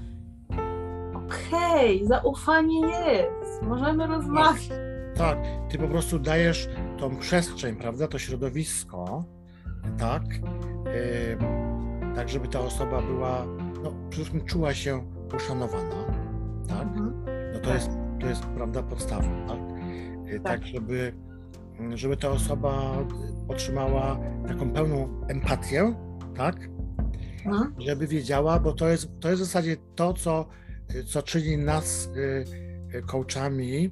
okej, 1.15 1.97
okay, 1.97 2.09
zaufanie 2.09 2.81
jest, 2.81 3.44
możemy 3.63 4.07
rozmawiać. 4.07 4.69
Tak, 5.17 5.39
ty 5.71 5.79
po 5.79 5.89
prostu 5.89 6.19
dajesz 6.19 6.69
tą 6.99 7.17
przestrzeń, 7.17 7.77
prawda, 7.77 8.09
to 8.09 8.19
środowisko, 8.19 9.25
tak, 9.99 10.23
yy, 10.85 12.15
tak 12.15 12.29
żeby 12.29 12.49
ta 12.49 12.61
osoba 12.61 13.03
była 13.03 13.47
no, 13.83 13.91
przede 13.91 14.11
wszystkim 14.11 14.45
czuła 14.45 14.75
się 14.75 15.07
uszanowana, 15.37 16.05
tak? 16.69 16.83
Mhm. 16.83 17.25
No 17.53 17.59
to, 17.59 17.65
tak. 17.65 17.75
Jest, 17.75 17.91
to 18.21 18.27
jest 18.27 18.45
prawda 18.45 18.83
podstawa, 18.83 19.29
tak? 19.49 19.59
tak? 20.33 20.43
Tak, 20.43 20.67
żeby, 20.67 21.15
żeby 21.95 22.17
ta 22.17 22.29
osoba 22.29 22.97
otrzymała 23.49 24.19
taką 24.49 24.71
pełną 24.71 25.27
empatię, 25.29 25.95
tak? 26.37 26.57
Mhm. 27.47 27.75
Żeby 27.79 28.07
wiedziała, 28.07 28.61
bo 28.61 28.73
to 28.73 28.89
jest, 28.89 29.21
to 29.21 29.31
jest 29.31 29.43
w 29.43 29.45
zasadzie 29.45 29.77
to, 29.95 30.13
co, 30.13 30.49
co 31.07 31.23
czyni 31.23 31.59
nas 31.59 32.09
y, 32.17 32.64
coachami, 33.03 33.91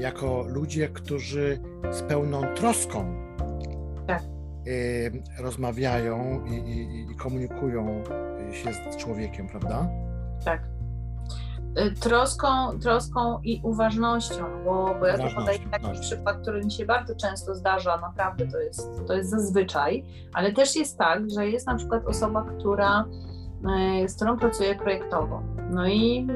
jako 0.00 0.44
ludzie, 0.48 0.88
którzy 0.88 1.58
z 1.90 2.02
pełną 2.02 2.42
troską 2.54 3.14
tak. 4.06 4.22
y, 4.66 5.22
rozmawiają 5.38 6.44
i, 6.44 6.54
i, 6.54 7.12
i 7.12 7.16
komunikują 7.16 8.04
się 8.52 8.72
z 8.72 8.96
człowiekiem, 8.96 9.48
prawda? 9.48 9.88
Tak. 10.44 10.62
Troską, 12.00 12.78
troską 12.80 13.40
i 13.42 13.60
uważnością, 13.64 14.64
bo, 14.64 14.96
bo 15.00 15.06
ja 15.06 15.18
tu 15.18 15.34
podaję 15.34 15.58
taki 15.70 15.86
tak. 15.86 16.00
przykład, 16.00 16.42
który 16.42 16.64
mi 16.64 16.70
się 16.70 16.86
bardzo 16.86 17.16
często 17.16 17.54
zdarza, 17.54 17.96
naprawdę 17.96 18.46
to 18.46 18.58
jest, 18.58 18.90
to 19.06 19.14
jest 19.14 19.30
zazwyczaj, 19.30 20.04
ale 20.32 20.52
też 20.52 20.76
jest 20.76 20.98
tak, 20.98 21.30
że 21.30 21.48
jest 21.48 21.66
na 21.66 21.74
przykład 21.74 22.06
osoba, 22.06 22.46
która, 22.58 23.04
z 24.06 24.16
którą 24.16 24.38
pracuję 24.38 24.74
projektowo. 24.74 25.42
No 25.70 25.88
i 25.88 26.26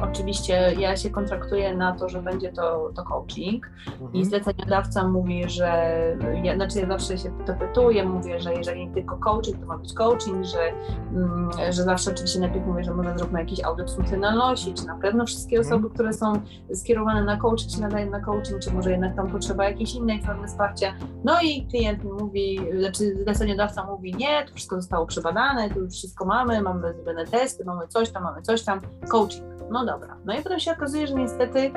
Oczywiście 0.00 0.74
ja 0.78 0.96
się 0.96 1.10
kontraktuję 1.10 1.76
na 1.76 1.92
to, 1.92 2.08
że 2.08 2.22
będzie 2.22 2.52
to, 2.52 2.90
to 2.94 3.02
coaching 3.04 3.66
mhm. 3.92 4.12
i 4.12 4.24
zleceniodawca 4.24 5.08
mówi, 5.08 5.48
że 5.48 5.96
ja, 6.42 6.54
znaczy 6.54 6.78
ja 6.78 6.88
zawsze 6.88 7.18
się 7.18 7.30
dopytuję, 7.46 8.04
mówię, 8.04 8.40
że 8.40 8.54
jeżeli 8.54 8.90
tylko 8.90 9.16
coaching, 9.16 9.60
to 9.60 9.66
ma 9.66 9.78
być 9.78 9.94
coaching, 9.94 10.44
że, 10.44 10.72
mm, 11.12 11.50
że 11.70 11.82
zawsze 11.82 12.10
oczywiście 12.10 12.40
najpierw 12.40 12.66
mówię, 12.66 12.84
że 12.84 12.94
może 12.94 13.18
zróbmy 13.18 13.40
jakiś 13.40 13.64
audyt 13.64 13.90
funkcjonalności, 13.90 14.74
czy 14.74 14.86
na 14.86 14.96
pewno 14.96 15.26
wszystkie 15.26 15.56
mhm. 15.56 15.74
osoby, 15.74 15.94
które 15.94 16.12
są 16.12 16.32
skierowane 16.74 17.24
na 17.24 17.36
coaching, 17.36 17.72
czy 17.72 17.80
nadają 17.80 18.10
na 18.10 18.20
coaching, 18.20 18.58
czy 18.58 18.72
może 18.72 18.90
jednak 18.90 19.16
tam 19.16 19.30
potrzeba 19.30 19.64
jakiejś 19.64 19.94
innej 19.94 20.22
formy 20.22 20.46
wsparcia. 20.48 20.94
No 21.24 21.34
i 21.42 21.66
klient 21.66 22.04
mi 22.04 22.12
mówi, 22.12 22.60
znaczy 22.78 23.16
zleceniodawca 23.22 23.84
mówi, 23.86 24.14
nie, 24.14 24.44
to 24.46 24.54
wszystko 24.54 24.76
zostało 24.76 25.06
przebadane, 25.06 25.70
tu 25.70 25.80
już 25.80 25.94
wszystko 25.94 26.24
mamy, 26.24 26.62
mamy 26.62 26.73
zrobione 26.80 27.26
testy, 27.26 27.64
mamy 27.64 27.88
coś 27.88 28.10
tam, 28.10 28.22
mamy 28.22 28.42
coś 28.42 28.62
tam, 28.62 28.80
coaching 29.08 29.54
no 29.70 29.86
dobra. 29.86 30.16
No 30.24 30.34
i 30.34 30.42
potem 30.42 30.60
się 30.60 30.72
okazuje, 30.72 31.06
że 31.06 31.14
niestety 31.14 31.72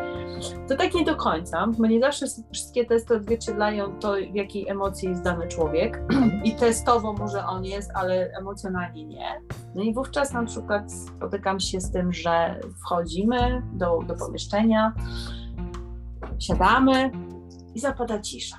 to 0.69 0.75
tak 0.77 0.93
nie 0.93 1.05
do 1.05 1.15
końca, 1.15 1.67
bo 1.77 1.88
nie 1.88 1.99
zawsze 1.99 2.25
wszystkie 2.53 2.86
testy 2.86 3.15
odzwierciedlają 3.15 3.99
to, 3.99 4.13
w 4.31 4.36
jakiej 4.36 4.67
emocji 4.67 5.10
jest 5.10 5.23
dany 5.23 5.47
człowiek. 5.47 6.01
I 6.43 6.55
testowo 6.55 7.13
może 7.13 7.45
on 7.45 7.65
jest, 7.65 7.91
ale 7.93 8.31
emocjonalnie 8.39 9.05
nie. 9.05 9.41
No 9.75 9.83
i 9.83 9.93
wówczas 9.93 10.33
na 10.33 10.45
przykład 10.45 10.91
spotykam 10.91 11.60
się 11.60 11.81
z 11.81 11.91
tym, 11.91 12.13
że 12.13 12.60
wchodzimy 12.86 13.62
do, 13.73 13.99
do 14.07 14.15
pomieszczenia, 14.15 14.93
siadamy 16.39 17.12
i 17.75 17.79
zapada 17.79 18.19
cisza. 18.19 18.57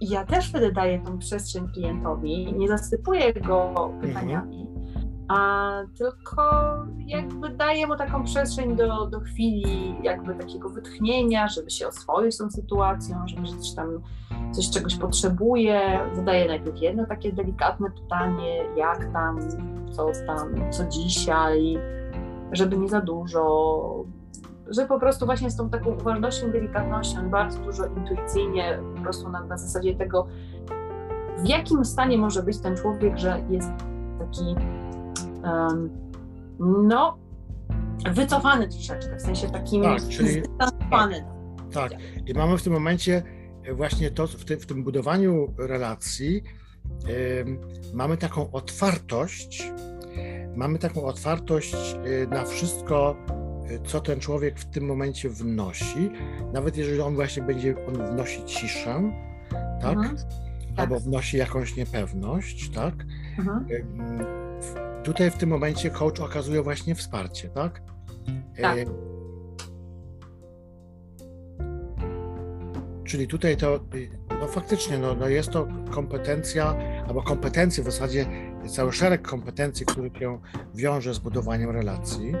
I 0.00 0.08
ja 0.08 0.26
też 0.26 0.48
wtedy 0.48 0.72
daję 0.72 1.02
tą 1.04 1.18
przestrzeń 1.18 1.68
klientowi, 1.68 2.52
nie 2.52 2.68
zasypuję 2.68 3.32
go 3.32 3.92
pytaniami, 4.00 4.71
a 5.32 5.82
tylko 5.98 6.42
jakby 7.06 7.48
daje 7.48 7.86
mu 7.86 7.96
taką 7.96 8.24
przestrzeń 8.24 8.76
do, 8.76 9.06
do 9.06 9.20
chwili 9.20 9.94
jakby 10.02 10.34
takiego 10.34 10.68
wytchnienia, 10.68 11.48
żeby 11.48 11.70
się 11.70 11.88
oswoić 11.88 12.34
z 12.34 12.38
tą 12.38 12.50
sytuacją, 12.50 13.28
żeby 13.28 13.48
coś 13.48 13.74
tam 13.74 14.02
coś 14.52 14.70
czegoś 14.70 14.96
potrzebuje, 14.96 16.00
zadaje 16.12 16.48
najpierw 16.48 16.80
jedno 16.80 17.06
takie 17.06 17.32
delikatne 17.32 17.90
pytanie, 17.90 18.64
jak 18.76 19.12
tam, 19.12 19.38
co 19.90 20.06
tam, 20.26 20.70
co 20.70 20.84
dzisiaj, 20.84 21.78
żeby 22.52 22.76
nie 22.76 22.88
za 22.88 23.00
dużo, 23.00 24.04
że 24.66 24.86
po 24.86 25.00
prostu 25.00 25.26
właśnie 25.26 25.50
z 25.50 25.56
tą 25.56 25.70
taką 25.70 25.90
uważnością, 25.90 26.50
delikatnością, 26.50 27.30
bardzo 27.30 27.58
dużo 27.58 27.86
intuicyjnie, 27.86 28.78
po 28.96 29.02
prostu 29.02 29.28
na, 29.28 29.44
na 29.44 29.58
zasadzie 29.58 29.96
tego, 29.96 30.26
w 31.38 31.48
jakim 31.48 31.84
stanie 31.84 32.18
może 32.18 32.42
być 32.42 32.58
ten 32.58 32.76
człowiek, 32.76 33.18
że 33.18 33.42
jest 33.50 33.70
taki 34.18 34.56
no, 36.60 37.18
wycofany 38.14 38.68
troszeczkę, 38.68 39.16
w 39.16 39.22
sensie 39.22 39.50
takim 39.50 39.82
tak, 39.82 40.08
czyli, 40.08 40.42
Tak, 40.58 40.72
tak. 41.72 41.92
I 42.26 42.34
mamy 42.34 42.58
w 42.58 42.62
tym 42.62 42.72
momencie 42.72 43.22
właśnie 43.74 44.10
to, 44.10 44.26
w, 44.26 44.44
w 44.44 44.66
tym 44.66 44.84
budowaniu 44.84 45.54
relacji 45.58 46.42
mamy 47.94 48.16
taką 48.16 48.50
otwartość, 48.52 49.72
mamy 50.56 50.78
taką 50.78 51.04
otwartość 51.04 51.74
y, 52.06 52.26
na 52.26 52.44
wszystko, 52.44 53.16
y, 53.70 53.80
co 53.86 54.00
ten 54.00 54.20
człowiek 54.20 54.58
w 54.58 54.64
tym 54.64 54.84
momencie 54.84 55.28
wnosi, 55.28 56.10
nawet 56.52 56.76
jeżeli 56.76 57.00
on 57.00 57.14
właśnie 57.14 57.42
będzie, 57.42 57.86
on 57.86 58.14
wnosi 58.14 58.44
ciszę, 58.44 59.12
tak? 59.80 59.98
Mhm. 59.98 60.16
Albo 60.76 60.94
tak. 60.94 61.04
wnosi 61.04 61.36
jakąś 61.36 61.76
niepewność, 61.76 62.70
tak? 62.70 62.94
Mhm 63.38 64.41
tutaj 65.02 65.30
w 65.30 65.36
tym 65.36 65.48
momencie 65.48 65.90
coach 65.90 66.20
okazuje 66.20 66.62
właśnie 66.62 66.94
wsparcie, 66.94 67.48
tak? 67.48 67.82
Tak. 68.60 68.78
E, 68.78 68.84
czyli 73.04 73.28
tutaj 73.28 73.56
to, 73.56 73.80
no 74.40 74.46
faktycznie, 74.48 74.98
no, 74.98 75.14
no 75.14 75.28
jest 75.28 75.50
to 75.50 75.68
kompetencja, 75.90 76.76
albo 77.08 77.22
kompetencje 77.22 77.82
w 77.82 77.86
zasadzie, 77.86 78.26
cały 78.68 78.92
szereg 78.92 79.22
kompetencji, 79.22 79.86
które 79.86 80.10
się 80.20 80.40
wiąże 80.74 81.14
z 81.14 81.18
budowaniem 81.18 81.70
relacji. 81.70 82.32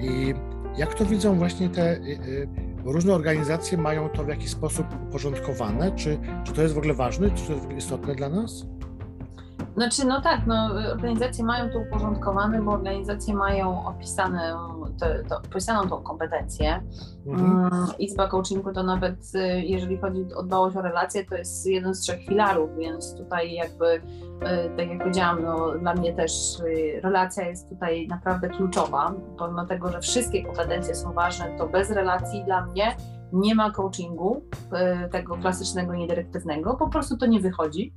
I 0.00 0.34
jak 0.76 0.94
to 0.94 1.04
widzą 1.04 1.38
właśnie 1.38 1.68
te 1.68 1.96
y, 1.96 2.00
y, 2.02 2.48
różne 2.84 3.14
organizacje 3.14 3.78
mają 3.78 4.08
to 4.08 4.24
w 4.24 4.28
jakiś 4.28 4.50
sposób 4.50 4.86
uporządkowane? 5.08 5.92
Czy, 5.96 6.18
czy 6.44 6.52
to 6.52 6.62
jest 6.62 6.74
w 6.74 6.78
ogóle 6.78 6.94
ważne? 6.94 7.30
Czy 7.30 7.46
to 7.46 7.52
jest 7.52 7.70
istotne 7.70 8.14
dla 8.14 8.28
nas? 8.28 8.66
Znaczy, 9.76 10.06
no 10.06 10.20
tak, 10.20 10.46
no, 10.46 10.70
organizacje 10.92 11.44
mają 11.44 11.70
to 11.70 11.78
uporządkowane, 11.78 12.62
bo 12.62 12.72
organizacje 12.72 13.34
mają 13.34 13.86
opisane, 13.86 14.56
te, 15.00 15.24
to, 15.28 15.38
opisaną 15.38 15.88
tą 15.88 16.02
kompetencję. 16.02 16.82
Mhm. 17.26 17.50
Mm, 17.50 17.86
Izba 17.98 18.28
coachingu 18.28 18.72
to 18.72 18.82
nawet, 18.82 19.34
y, 19.34 19.60
jeżeli 19.60 19.98
chodzi 19.98 20.34
o 20.34 20.42
dbałość 20.42 20.76
o 20.76 20.82
relacje, 20.82 21.24
to 21.24 21.36
jest 21.36 21.66
jeden 21.66 21.94
z 21.94 22.00
trzech 22.00 22.26
filarów, 22.26 22.70
więc 22.78 23.14
tutaj 23.16 23.52
jakby, 23.52 23.86
y, 23.94 24.00
tak 24.76 24.88
jak 24.88 24.98
powiedziałam, 24.98 25.42
no, 25.42 25.70
dla 25.78 25.94
mnie 25.94 26.12
też 26.12 26.60
y, 26.60 27.00
relacja 27.02 27.48
jest 27.48 27.68
tutaj 27.68 28.08
naprawdę 28.08 28.48
kluczowa, 28.48 29.14
pomimo 29.38 29.66
tego, 29.66 29.88
że 29.88 30.00
wszystkie 30.00 30.44
kompetencje 30.44 30.94
są 30.94 31.12
ważne, 31.12 31.58
to 31.58 31.68
bez 31.68 31.90
relacji 31.90 32.44
dla 32.44 32.66
mnie 32.66 32.96
nie 33.32 33.54
ma 33.54 33.70
coachingu 33.70 34.42
tego 35.12 35.36
klasycznego, 35.36 35.94
niedyrektywnego, 35.94 36.74
po 36.74 36.88
prostu 36.88 37.16
to 37.16 37.26
nie 37.26 37.40
wychodzi. 37.40 37.92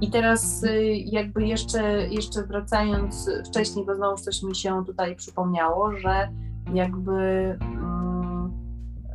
I 0.00 0.10
teraz 0.10 0.64
y, 0.64 0.94
jakby 0.94 1.46
jeszcze, 1.46 2.08
jeszcze 2.08 2.42
wracając 2.42 3.30
wcześniej, 3.46 3.86
bo 3.86 3.94
znowu 3.94 4.16
coś 4.16 4.42
mi 4.42 4.56
się 4.56 4.84
tutaj 4.86 5.16
przypomniało, 5.16 5.92
że 5.92 6.28
jakby 6.74 7.12
mm, 7.60 8.52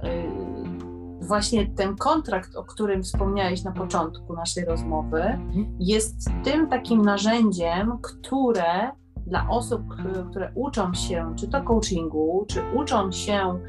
y, 0.03 1.25
właśnie 1.27 1.67
ten 1.67 1.95
kontrakt, 1.95 2.55
o 2.55 2.63
którym 2.63 3.03
wspomniałeś 3.03 3.63
na 3.63 3.71
początku 3.71 4.33
naszej 4.33 4.65
rozmowy, 4.65 5.21
mhm. 5.21 5.75
jest 5.79 6.29
tym 6.43 6.69
takim 6.69 7.01
narzędziem, 7.01 7.97
które 8.01 8.91
dla 9.27 9.49
osób, 9.49 9.81
które 10.29 10.51
uczą 10.55 10.93
się 10.93 11.33
czy 11.35 11.47
to 11.47 11.63
coachingu, 11.63 12.45
czy 12.47 12.61
uczą 12.75 13.11
się 13.11 13.59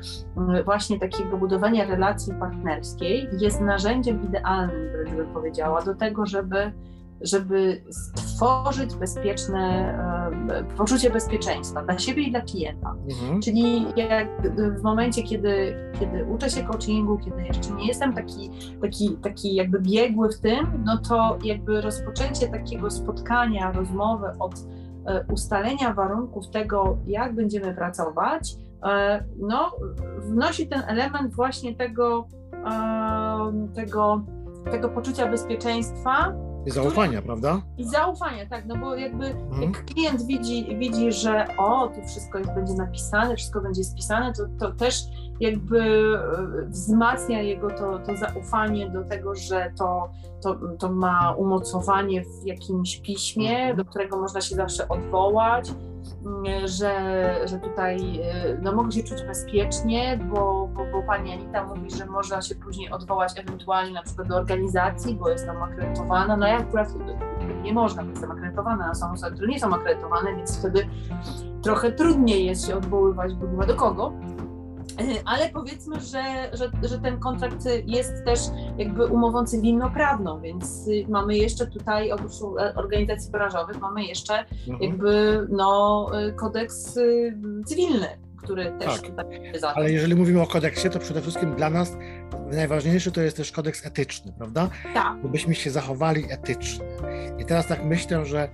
y, 0.58 0.64
właśnie 0.64 1.00
takiego 1.00 1.36
budowania 1.36 1.84
relacji 1.84 2.34
partnerskiej, 2.40 3.28
jest 3.40 3.60
narzędziem 3.60 4.24
idealnym, 4.24 5.16
bym 5.16 5.26
powiedziała, 5.26 5.82
do 5.82 5.94
tego, 5.94 6.26
żeby 6.26 6.72
żeby 7.20 7.82
stworzyć 7.90 8.94
bezpieczne 8.94 9.58
e, 10.50 10.64
poczucie 10.76 11.10
bezpieczeństwa 11.10 11.82
dla 11.82 11.98
siebie 11.98 12.22
i 12.22 12.30
dla 12.30 12.40
klienta. 12.40 12.94
Mhm. 13.10 13.42
Czyli 13.42 13.86
jak 13.96 14.28
w 14.78 14.82
momencie, 14.82 15.22
kiedy, 15.22 15.76
kiedy 16.00 16.24
uczę 16.24 16.50
się 16.50 16.64
coachingu, 16.64 17.18
kiedy 17.18 17.42
jeszcze 17.42 17.74
nie 17.74 17.86
jestem 17.86 18.14
taki, 18.14 18.50
taki, 18.82 19.16
taki 19.16 19.54
jakby 19.54 19.80
biegły 19.80 20.32
w 20.32 20.40
tym, 20.40 20.82
no 20.84 20.98
to 20.98 21.38
jakby 21.44 21.80
rozpoczęcie 21.80 22.48
takiego 22.48 22.90
spotkania, 22.90 23.72
rozmowy 23.72 24.26
od 24.38 24.54
ustalenia 25.32 25.94
warunków 25.94 26.50
tego, 26.50 26.98
jak 27.06 27.34
będziemy 27.34 27.74
pracować, 27.74 28.54
e, 28.84 29.24
no, 29.38 29.72
wnosi 30.18 30.68
ten 30.68 30.82
element 30.86 31.34
właśnie 31.34 31.76
tego, 31.76 32.28
tego, 33.74 34.22
tego 34.70 34.88
poczucia 34.88 35.26
bezpieczeństwa, 35.26 36.32
i 36.66 36.70
zaufania, 36.70 37.22
prawda? 37.22 37.62
I 37.78 37.84
zaufania, 37.84 38.46
tak, 38.46 38.66
no 38.66 38.76
bo 38.76 38.94
jakby 38.94 39.26
mhm. 39.26 39.62
jak 39.62 39.84
klient 39.84 40.26
widzi, 40.26 40.76
widzi, 40.78 41.12
że 41.12 41.46
o, 41.56 41.88
tu 41.88 42.02
wszystko 42.08 42.38
jest, 42.38 42.54
będzie 42.54 42.74
napisane, 42.74 43.36
wszystko 43.36 43.60
będzie 43.60 43.84
spisane, 43.84 44.32
to, 44.32 44.42
to 44.58 44.74
też 44.74 45.02
jakby 45.40 45.80
e, 45.80 46.66
wzmacnia 46.66 47.42
jego 47.42 47.70
to, 47.70 47.98
to 47.98 48.16
zaufanie 48.16 48.90
do 48.90 49.04
tego, 49.04 49.34
że 49.34 49.72
to, 49.78 50.10
to, 50.42 50.56
to 50.78 50.92
ma 50.92 51.32
umocowanie 51.32 52.24
w 52.24 52.46
jakimś 52.46 53.00
piśmie, 53.00 53.74
do 53.74 53.84
którego 53.84 54.16
można 54.16 54.40
się 54.40 54.54
zawsze 54.54 54.88
odwołać. 54.88 55.72
że, 56.64 56.94
że 57.44 57.58
tutaj 57.58 58.20
no, 58.62 58.72
mogę 58.72 58.92
się 58.92 59.02
czuć 59.02 59.22
bezpiecznie, 59.22 60.20
bo, 60.30 60.68
bo, 60.74 60.86
bo 60.92 61.02
pani 61.02 61.32
Anita 61.32 61.64
mówi, 61.64 61.90
że 61.90 62.06
można 62.06 62.42
się 62.42 62.54
później 62.54 62.90
odwołać 62.90 63.32
ewentualnie 63.38 63.92
na 63.92 64.02
przykład 64.02 64.28
do 64.28 64.36
organizacji, 64.36 65.14
bo 65.14 65.28
jest 65.28 65.46
tam 65.46 65.62
akredytowana. 65.62 66.36
No 66.36 66.46
ja 66.46 66.58
akurat 66.58 66.88
nie 67.62 67.72
można, 67.72 68.02
bo 68.02 68.10
jestem 68.10 68.30
akredytowana, 68.30 68.88
a 68.90 68.94
są 68.94 69.12
osoby, 69.12 69.36
które 69.36 69.48
nie 69.48 69.60
są 69.60 69.74
akredytowane, 69.74 70.36
więc 70.36 70.58
wtedy 70.58 70.88
trochę 71.62 71.92
trudniej 71.92 72.46
jest 72.46 72.66
się 72.66 72.76
odwoływać, 72.76 73.34
bo 73.34 73.66
do 73.66 73.74
kogo. 73.74 74.12
Ale 75.24 75.48
powiedzmy, 75.48 76.00
że, 76.00 76.50
że, 76.52 76.88
że 76.88 76.98
ten 76.98 77.18
kontrakt 77.18 77.64
jest 77.86 78.24
też 78.24 78.40
jakby 78.78 79.06
umową 79.06 79.44
cywilnoprawną, 79.44 80.40
więc 80.40 80.88
mamy 81.08 81.36
jeszcze 81.36 81.66
tutaj 81.66 82.12
oprócz 82.12 82.32
organizacji 82.76 83.30
branżowych 83.30 83.80
mamy 83.80 84.04
jeszcze 84.04 84.38
mhm. 84.38 84.80
jakby 84.80 85.46
no, 85.50 86.06
kodeks 86.36 86.98
cywilny, 87.66 88.08
który 88.36 88.72
też 88.78 89.00
tak. 89.00 89.10
tutaj 89.10 89.52
Ale 89.74 89.92
jeżeli 89.92 90.14
mówimy 90.14 90.42
o 90.42 90.46
kodeksie, 90.46 90.90
to 90.90 90.98
przede 90.98 91.22
wszystkim 91.22 91.54
dla 91.54 91.70
nas 91.70 91.96
najważniejszy 92.52 93.12
to 93.12 93.20
jest 93.20 93.36
też 93.36 93.52
kodeks 93.52 93.86
etyczny, 93.86 94.32
prawda? 94.38 94.68
Tak. 94.94 95.26
Byśmy 95.26 95.54
się 95.54 95.70
zachowali 95.70 96.24
etycznie. 96.30 96.86
I 97.38 97.44
teraz 97.44 97.66
tak 97.66 97.84
myślę, 97.84 98.26
że 98.26 98.48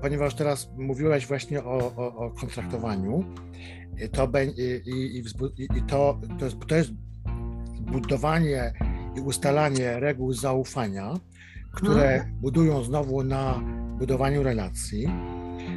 ponieważ 0.00 0.34
teraz 0.34 0.70
mówiłaś 0.76 1.26
właśnie 1.26 1.64
o, 1.64 1.92
o, 1.96 2.14
o 2.16 2.30
kontraktowaniu, 2.30 3.24
to, 4.12 4.28
i, 4.56 4.90
i, 5.58 5.78
i 5.78 5.82
to, 5.82 6.20
to, 6.38 6.44
jest, 6.44 6.56
to 6.68 6.76
jest 6.76 6.90
budowanie 7.80 8.72
i 9.16 9.20
ustalanie 9.20 10.00
reguł 10.00 10.32
zaufania, 10.32 11.14
które 11.72 12.14
mhm. 12.14 12.34
budują 12.40 12.84
znowu 12.84 13.24
na 13.24 13.60
budowaniu 13.98 14.42
relacji, 14.42 15.08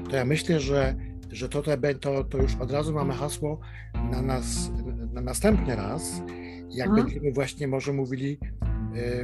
to 0.10 0.16
ja 0.16 0.26
myślę, 0.26 0.60
że, 0.60 0.96
że 1.32 1.50
to, 1.50 1.64
to, 2.02 2.24
to 2.24 2.38
już 2.38 2.56
od 2.56 2.72
razu 2.72 2.94
mamy 2.94 3.14
hasło 3.14 3.60
na 4.12 4.22
nas 4.22 4.72
na 5.14 5.22
następny 5.22 5.76
raz, 5.76 6.22
jak 6.70 6.88
mhm. 6.88 7.06
będziemy 7.06 7.34
właśnie 7.34 7.68
może 7.68 7.94
mówili 7.94 8.40
y, 8.96 9.24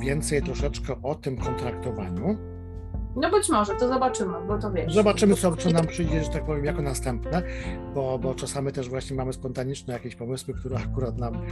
więcej 0.00 0.42
troszeczkę 0.42 1.02
o 1.02 1.14
tym 1.14 1.36
kontraktowaniu 1.36 2.53
no 3.16 3.30
być 3.30 3.48
może, 3.48 3.74
to 3.74 3.88
zobaczymy, 3.88 4.34
bo 4.48 4.58
to 4.58 4.72
wiesz. 4.72 4.94
Zobaczymy, 4.94 5.34
co, 5.34 5.56
co 5.56 5.70
nam 5.70 5.86
przyjdzie, 5.86 6.24
że 6.24 6.30
tak 6.30 6.46
powiem, 6.46 6.64
jako 6.64 6.82
następne, 6.82 7.42
bo, 7.94 8.18
bo 8.18 8.34
czasami 8.34 8.72
też 8.72 8.88
właśnie 8.88 9.16
mamy 9.16 9.32
spontaniczne 9.32 9.92
jakieś 9.92 10.16
pomysły, 10.16 10.54
które 10.54 10.76
akurat 10.76 11.18
nam 11.18 11.46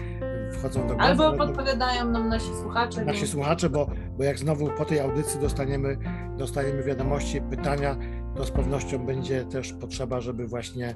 wchodzą 0.52 0.80
do 0.80 0.86
głowy. 0.86 1.02
Albo 1.02 1.32
podpowiadają 1.32 2.10
nam 2.10 2.28
nasi 2.28 2.54
słuchacze. 2.62 3.04
Nasi 3.04 3.18
więc... 3.18 3.30
słuchacze, 3.30 3.70
bo, 3.70 3.90
bo 4.18 4.24
jak 4.24 4.38
znowu 4.38 4.68
po 4.78 4.84
tej 4.84 5.00
audycji 5.00 5.40
dostaniemy, 5.40 5.98
dostaniemy 6.38 6.82
wiadomości, 6.82 7.40
pytania, 7.40 7.96
to 8.36 8.44
z 8.44 8.50
pewnością 8.50 9.06
będzie 9.06 9.44
też 9.44 9.72
potrzeba, 9.72 10.20
żeby 10.20 10.46
właśnie 10.46 10.94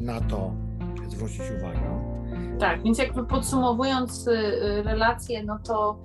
na 0.00 0.20
to 0.20 0.54
zwrócić 1.08 1.42
uwagę. 1.58 2.14
Tak, 2.58 2.82
więc 2.82 2.98
jakby 2.98 3.24
podsumowując 3.24 4.26
y, 4.26 4.30
y, 4.30 4.82
relacje, 4.82 5.44
no 5.44 5.58
to 5.66 5.98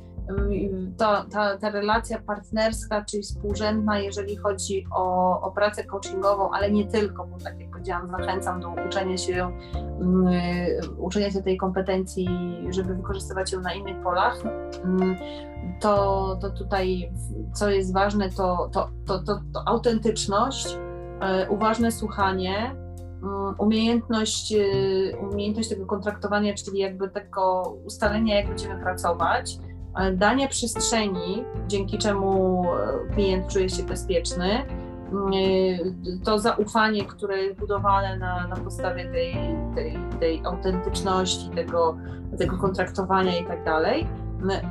ta, 0.98 1.26
ta, 1.62 1.70
relacja 1.70 2.20
partnerska, 2.20 3.06
czyli 3.06 3.24
współrzędna, 3.24 4.00
jeżeli 4.00 4.38
chodzi 4.38 4.86
o, 4.92 5.42
o 5.42 5.52
pracę 5.52 5.84
coachingową, 5.84 6.52
ale 6.52 6.72
nie 6.72 6.86
tylko, 6.86 7.28
bo 7.28 7.38
tak 7.38 7.60
jak 7.60 7.70
powiedziałam, 7.72 8.10
zachęcam 8.10 8.62
do 8.62 8.70
uczenia 8.88 9.18
się, 9.18 9.52
um, 10.00 10.28
uczenia 10.98 11.32
się 11.32 11.44
tej 11.44 11.58
kompetencji, 11.58 12.28
żeby 12.70 12.96
wykorzystywać 12.96 13.52
ją 13.52 13.62
na 13.62 13.74
innych 13.74 14.04
polach, 14.04 14.44
um, 14.84 15.16
to, 15.80 16.38
to 16.42 16.50
tutaj 16.50 17.12
co 17.54 17.70
jest 17.70 17.94
ważne, 17.94 18.30
to, 18.30 18.70
to, 18.74 18.90
to, 19.06 19.20
to, 19.20 19.42
to 19.54 19.64
autentyczność, 19.66 20.68
um, 20.68 21.50
uważne 21.50 21.92
słuchanie, 21.92 22.76
umiejętność, 23.58 24.54
e, 24.54 25.18
umiejętność 25.18 25.70
tego 25.70 25.86
kontraktowania, 25.86 26.54
czyli 26.54 26.80
jakby 26.80 27.10
tego 27.10 27.62
ustalenia, 27.86 28.36
jak 28.36 28.48
będziemy 28.48 28.84
pracować, 28.84 29.58
danie 30.14 30.48
przestrzeni, 30.48 31.44
dzięki 31.68 31.98
czemu 31.98 32.64
e, 32.66 33.14
klient 33.14 33.48
czuje 33.48 33.70
się 33.70 33.84
bezpieczny, 33.84 34.50
e, 34.52 34.66
to 36.24 36.40
zaufanie, 36.40 37.06
które 37.06 37.38
jest 37.38 37.60
budowane 37.60 38.18
na, 38.18 38.48
na 38.48 38.56
podstawie 38.56 39.06
tej, 39.06 39.36
tej, 39.76 39.98
tej 40.20 40.42
autentyczności, 40.46 41.50
tego, 41.50 41.98
tego 42.38 42.58
kontraktowania 42.58 43.38
i 43.38 43.46
tak 43.46 43.66
dalej. 43.66 44.08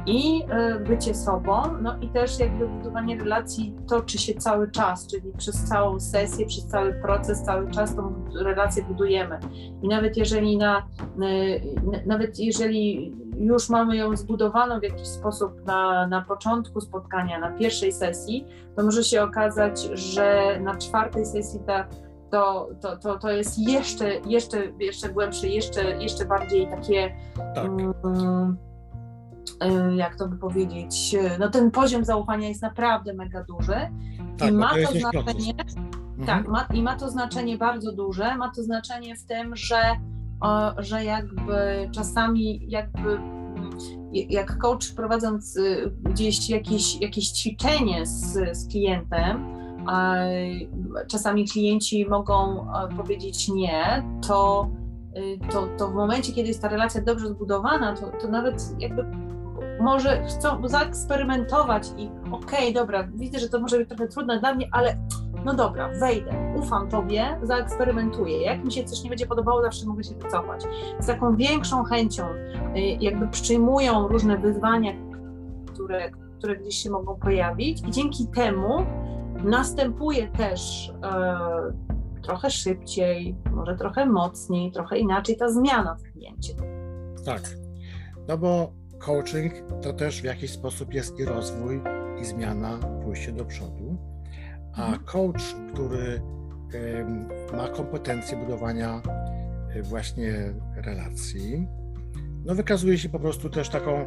I 0.06 0.44
e, 0.48 0.80
bycie 0.80 1.14
sobą, 1.14 1.62
no 1.82 1.98
i 2.00 2.08
też 2.08 2.38
jakby 2.38 2.68
budowanie 2.68 3.18
relacji 3.18 3.76
toczy 3.88 4.18
się 4.18 4.34
cały 4.34 4.70
czas, 4.70 5.06
czyli 5.06 5.32
przez 5.38 5.64
całą 5.64 6.00
sesję, 6.00 6.46
przez 6.46 6.66
cały 6.66 6.92
proces, 6.92 7.42
cały 7.42 7.70
czas 7.70 7.96
tą 7.96 8.24
relację 8.34 8.84
budujemy. 8.84 9.38
I 9.82 9.88
nawet 9.88 10.16
jeżeli 10.16 10.56
na, 10.56 10.86
nawet 12.06 12.38
jeżeli 12.38 13.14
już 13.38 13.68
mamy 13.68 13.96
ją 13.96 14.16
zbudowaną 14.16 14.80
w 14.80 14.82
jakiś 14.82 15.06
sposób 15.06 15.66
na, 15.66 16.06
na 16.06 16.22
początku 16.22 16.80
spotkania, 16.80 17.38
na 17.38 17.50
pierwszej 17.50 17.92
sesji, 17.92 18.46
to 18.76 18.82
może 18.84 19.04
się 19.04 19.22
okazać, 19.22 19.80
że 19.94 20.58
na 20.60 20.76
czwartej 20.76 21.26
sesji 21.26 21.60
ta, 21.66 21.88
to, 22.30 22.68
to, 22.80 22.96
to, 22.96 23.18
to 23.18 23.30
jest 23.30 23.58
jeszcze, 23.58 24.14
jeszcze, 24.14 24.62
jeszcze 24.80 25.08
głębsze, 25.08 25.48
jeszcze, 25.48 26.02
jeszcze 26.02 26.24
bardziej 26.24 26.68
takie. 26.70 27.14
Tak. 27.54 27.70
Um, 28.04 28.58
jak 29.96 30.16
to 30.16 30.28
by 30.28 30.36
powiedzieć, 30.36 31.16
no 31.38 31.48
ten 31.48 31.70
poziom 31.70 32.04
zaufania 32.04 32.48
jest 32.48 32.62
naprawdę 32.62 33.14
mega 33.14 33.44
duży 33.44 33.76
tak, 34.38 34.50
i 34.50 34.52
ma 34.52 34.70
to, 34.70 34.92
to 34.92 34.98
znaczenie, 34.98 35.54
mhm. 35.58 36.26
tak, 36.26 36.48
ma, 36.48 36.66
i 36.74 36.82
ma 36.82 36.96
to 36.96 37.10
znaczenie 37.10 37.58
bardzo 37.58 37.92
duże, 37.92 38.36
ma 38.36 38.52
to 38.56 38.62
znaczenie 38.62 39.16
w 39.16 39.24
tym, 39.24 39.56
że 39.56 39.76
że 40.78 41.04
jakby 41.04 41.88
czasami 41.92 42.70
jakby 42.70 43.10
mm, 43.10 43.70
jak 44.12 44.58
coach 44.58 44.94
prowadząc 44.96 45.56
y, 45.56 45.92
gdzieś 46.00 46.50
jakieś, 46.50 47.00
jakieś 47.00 47.28
ćwiczenie 47.28 48.06
z, 48.06 48.58
z 48.58 48.68
klientem, 48.68 49.58
czasami 51.08 51.48
klienci 51.48 52.06
mogą 52.08 52.66
powiedzieć 52.96 53.48
nie, 53.48 54.02
to, 54.26 54.70
y, 55.16 55.38
to, 55.52 55.68
to 55.78 55.88
w 55.88 55.94
momencie, 55.94 56.32
kiedy 56.32 56.48
jest 56.48 56.62
ta 56.62 56.68
relacja 56.68 57.02
dobrze 57.02 57.28
zbudowana, 57.28 57.96
to, 57.96 58.10
to 58.20 58.28
nawet 58.28 58.74
jakby 58.78 59.04
może 59.80 60.24
chcą 60.24 60.68
zaeksperymentować 60.68 61.88
i 61.96 62.10
okej, 62.32 62.58
okay, 62.58 62.72
dobra, 62.72 63.08
widzę, 63.14 63.38
że 63.38 63.48
to 63.48 63.60
może 63.60 63.78
być 63.78 63.88
trochę 63.88 64.08
trudne 64.08 64.40
dla 64.40 64.54
mnie, 64.54 64.68
ale 64.72 64.96
no 65.44 65.54
dobra, 65.54 65.90
wejdę, 66.00 66.54
ufam 66.56 66.88
Tobie, 66.88 67.38
zaeksperymentuję. 67.42 68.42
Jak 68.42 68.64
mi 68.64 68.72
się 68.72 68.84
coś 68.84 69.02
nie 69.02 69.08
będzie 69.08 69.26
podobało, 69.26 69.62
zawsze 69.62 69.86
mogę 69.86 70.04
się 70.04 70.14
wycofać. 70.14 70.64
Z 71.00 71.06
taką 71.06 71.36
większą 71.36 71.84
chęcią 71.84 72.24
y, 72.28 72.80
jakby 73.00 73.28
przyjmują 73.28 74.08
różne 74.08 74.38
wyzwania, 74.38 74.92
które, 75.66 76.10
które 76.38 76.56
gdzieś 76.56 76.76
się 76.76 76.90
mogą 76.90 77.16
pojawić 77.16 77.82
i 77.88 77.90
dzięki 77.90 78.26
temu 78.26 78.86
następuje 79.44 80.28
też 80.28 80.92
e, 81.02 81.38
trochę 82.22 82.50
szybciej, 82.50 83.36
może 83.52 83.76
trochę 83.76 84.06
mocniej, 84.06 84.72
trochę 84.72 84.98
inaczej 84.98 85.36
ta 85.36 85.48
zmiana 85.48 85.94
w 85.94 86.12
kliencie. 86.12 86.54
Tak, 87.24 87.42
no 88.28 88.38
bo 88.38 88.72
coaching 88.98 89.52
to 89.82 89.92
też 89.92 90.20
w 90.20 90.24
jakiś 90.24 90.50
sposób 90.50 90.94
jest 90.94 91.20
i 91.20 91.24
rozwój, 91.24 91.82
i 92.20 92.24
zmiana, 92.24 92.78
pójście 93.04 93.32
do 93.32 93.44
przodu 93.44 93.87
a 94.78 94.86
mhm. 94.86 95.04
coach, 95.04 95.56
który 95.72 96.22
ma 97.56 97.68
kompetencje 97.68 98.36
budowania 98.36 99.02
e, 99.74 99.82
właśnie 99.82 100.54
relacji, 100.76 101.68
no 102.44 102.54
wykazuje 102.54 102.98
się 102.98 103.08
po 103.08 103.18
prostu 103.18 103.50
też 103.50 103.68
taką 103.68 104.06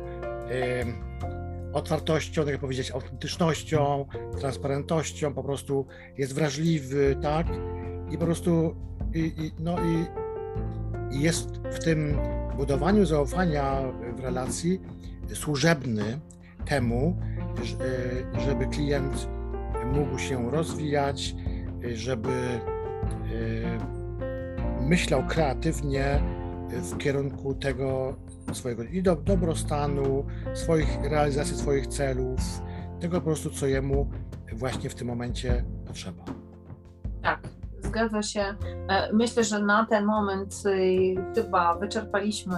otwartością, 1.73 2.41
tak 2.41 2.51
jak 2.51 2.61
powiedzieć, 2.61 2.91
autentycznością, 2.91 4.05
transparentnością, 4.39 5.33
po 5.33 5.43
prostu 5.43 5.85
jest 6.17 6.33
wrażliwy, 6.33 7.15
tak? 7.21 7.47
I 8.11 8.17
po 8.17 8.25
prostu 8.25 8.75
i, 9.13 9.19
i, 9.19 9.51
no 9.59 9.77
i, 9.79 10.05
i 11.15 11.21
jest 11.21 11.49
w 11.71 11.79
tym 11.79 12.17
budowaniu 12.57 13.05
zaufania 13.05 13.81
w 14.15 14.19
relacji 14.19 14.81
służebny 15.33 16.19
temu, 16.65 17.17
e, 18.35 18.41
żeby 18.41 18.67
klient 18.67 19.27
mógł 19.91 20.17
się 20.17 20.51
rozwijać, 20.51 21.35
żeby 21.93 22.29
e, 22.29 22.61
myślał 24.81 25.23
kreatywnie 25.27 26.21
w 26.69 26.97
kierunku 26.97 27.55
tego 27.55 28.15
swojego 28.53 28.83
i 28.83 29.03
do, 29.03 29.15
dobrostanu, 29.15 30.25
swoich 30.53 30.97
realizacji 31.03 31.57
swoich 31.57 31.87
celów, 31.87 32.39
tego 32.99 33.17
po 33.17 33.25
prostu, 33.25 33.49
co 33.49 33.67
jemu 33.67 34.09
właśnie 34.53 34.89
w 34.89 34.95
tym 34.95 35.07
momencie 35.07 35.63
potrzeba. 35.87 36.23
Tak, 37.21 37.39
zgadza 37.79 38.21
się. 38.21 38.41
E, 38.41 39.13
myślę, 39.13 39.43
że 39.43 39.59
na 39.59 39.85
ten 39.85 40.05
moment 40.05 40.63
y, 40.65 41.15
chyba 41.35 41.75
wyczerpaliśmy 41.75 42.57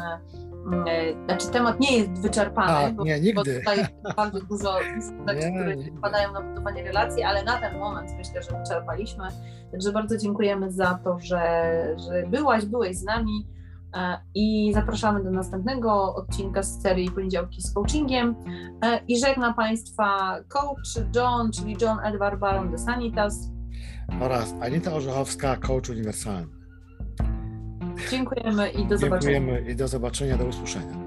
znaczy 1.26 1.48
temat 1.52 1.80
nie 1.80 1.98
jest 1.98 2.22
wyczerpany, 2.22 2.68
Tak, 2.68 2.96
bo, 2.96 3.04
nie, 3.04 3.16
bo 3.18 3.24
nigdy. 3.24 3.60
tutaj 3.60 3.78
bardzo 4.16 4.40
dużo 4.42 4.80
rzeczy, 5.28 5.52
które 5.56 5.76
nigdy. 5.76 5.98
wpadają 5.98 6.34
na 6.34 6.42
budowanie 6.42 6.84
relacji, 6.84 7.24
ale 7.24 7.44
na 7.44 7.58
ten 7.60 7.80
moment 7.80 8.12
myślę, 8.18 8.44
że 8.44 8.58
wyczerpaliśmy. 8.60 9.24
Także 9.72 9.92
bardzo 9.92 10.18
dziękujemy 10.18 10.72
za 10.72 11.00
to, 11.04 11.18
że, 11.20 11.40
że 12.10 12.24
byłaś, 12.28 12.66
byłeś 12.66 12.98
z 12.98 13.04
nami 13.04 13.48
e, 13.96 14.18
i 14.36 14.72
zapraszamy 14.74 15.24
do 15.24 15.32
następnego 15.32 16.16
odcinka 16.16 16.64
z 16.64 16.82
serii 16.82 17.12
Poniedziałki 17.12 17.62
z 17.62 17.74
coachingiem 17.74 18.36
E, 18.86 19.00
i 19.08 19.20
żegna 19.20 19.54
Państwa 19.54 20.40
coach 20.48 21.06
John, 21.16 21.52
czyli 21.52 21.76
John 21.82 21.98
Edward 22.04 22.40
Baron 22.40 22.72
de 22.72 22.78
Sanitas. 22.78 23.50
Oraz 24.22 24.54
Anita 24.62 24.94
Orzechowska, 24.94 25.56
coach 25.56 25.90
uniwersalny. 25.90 26.63
Dziękujemy 28.12 28.70
i 28.70 28.86
do 28.86 28.98
zobaczenia. 28.98 29.34
Dziękujemy 29.40 29.72
i 29.72 29.76
do 29.76 29.88
zobaczenia, 29.88 30.38
do 30.38 30.46
usłyszenia. 30.46 31.03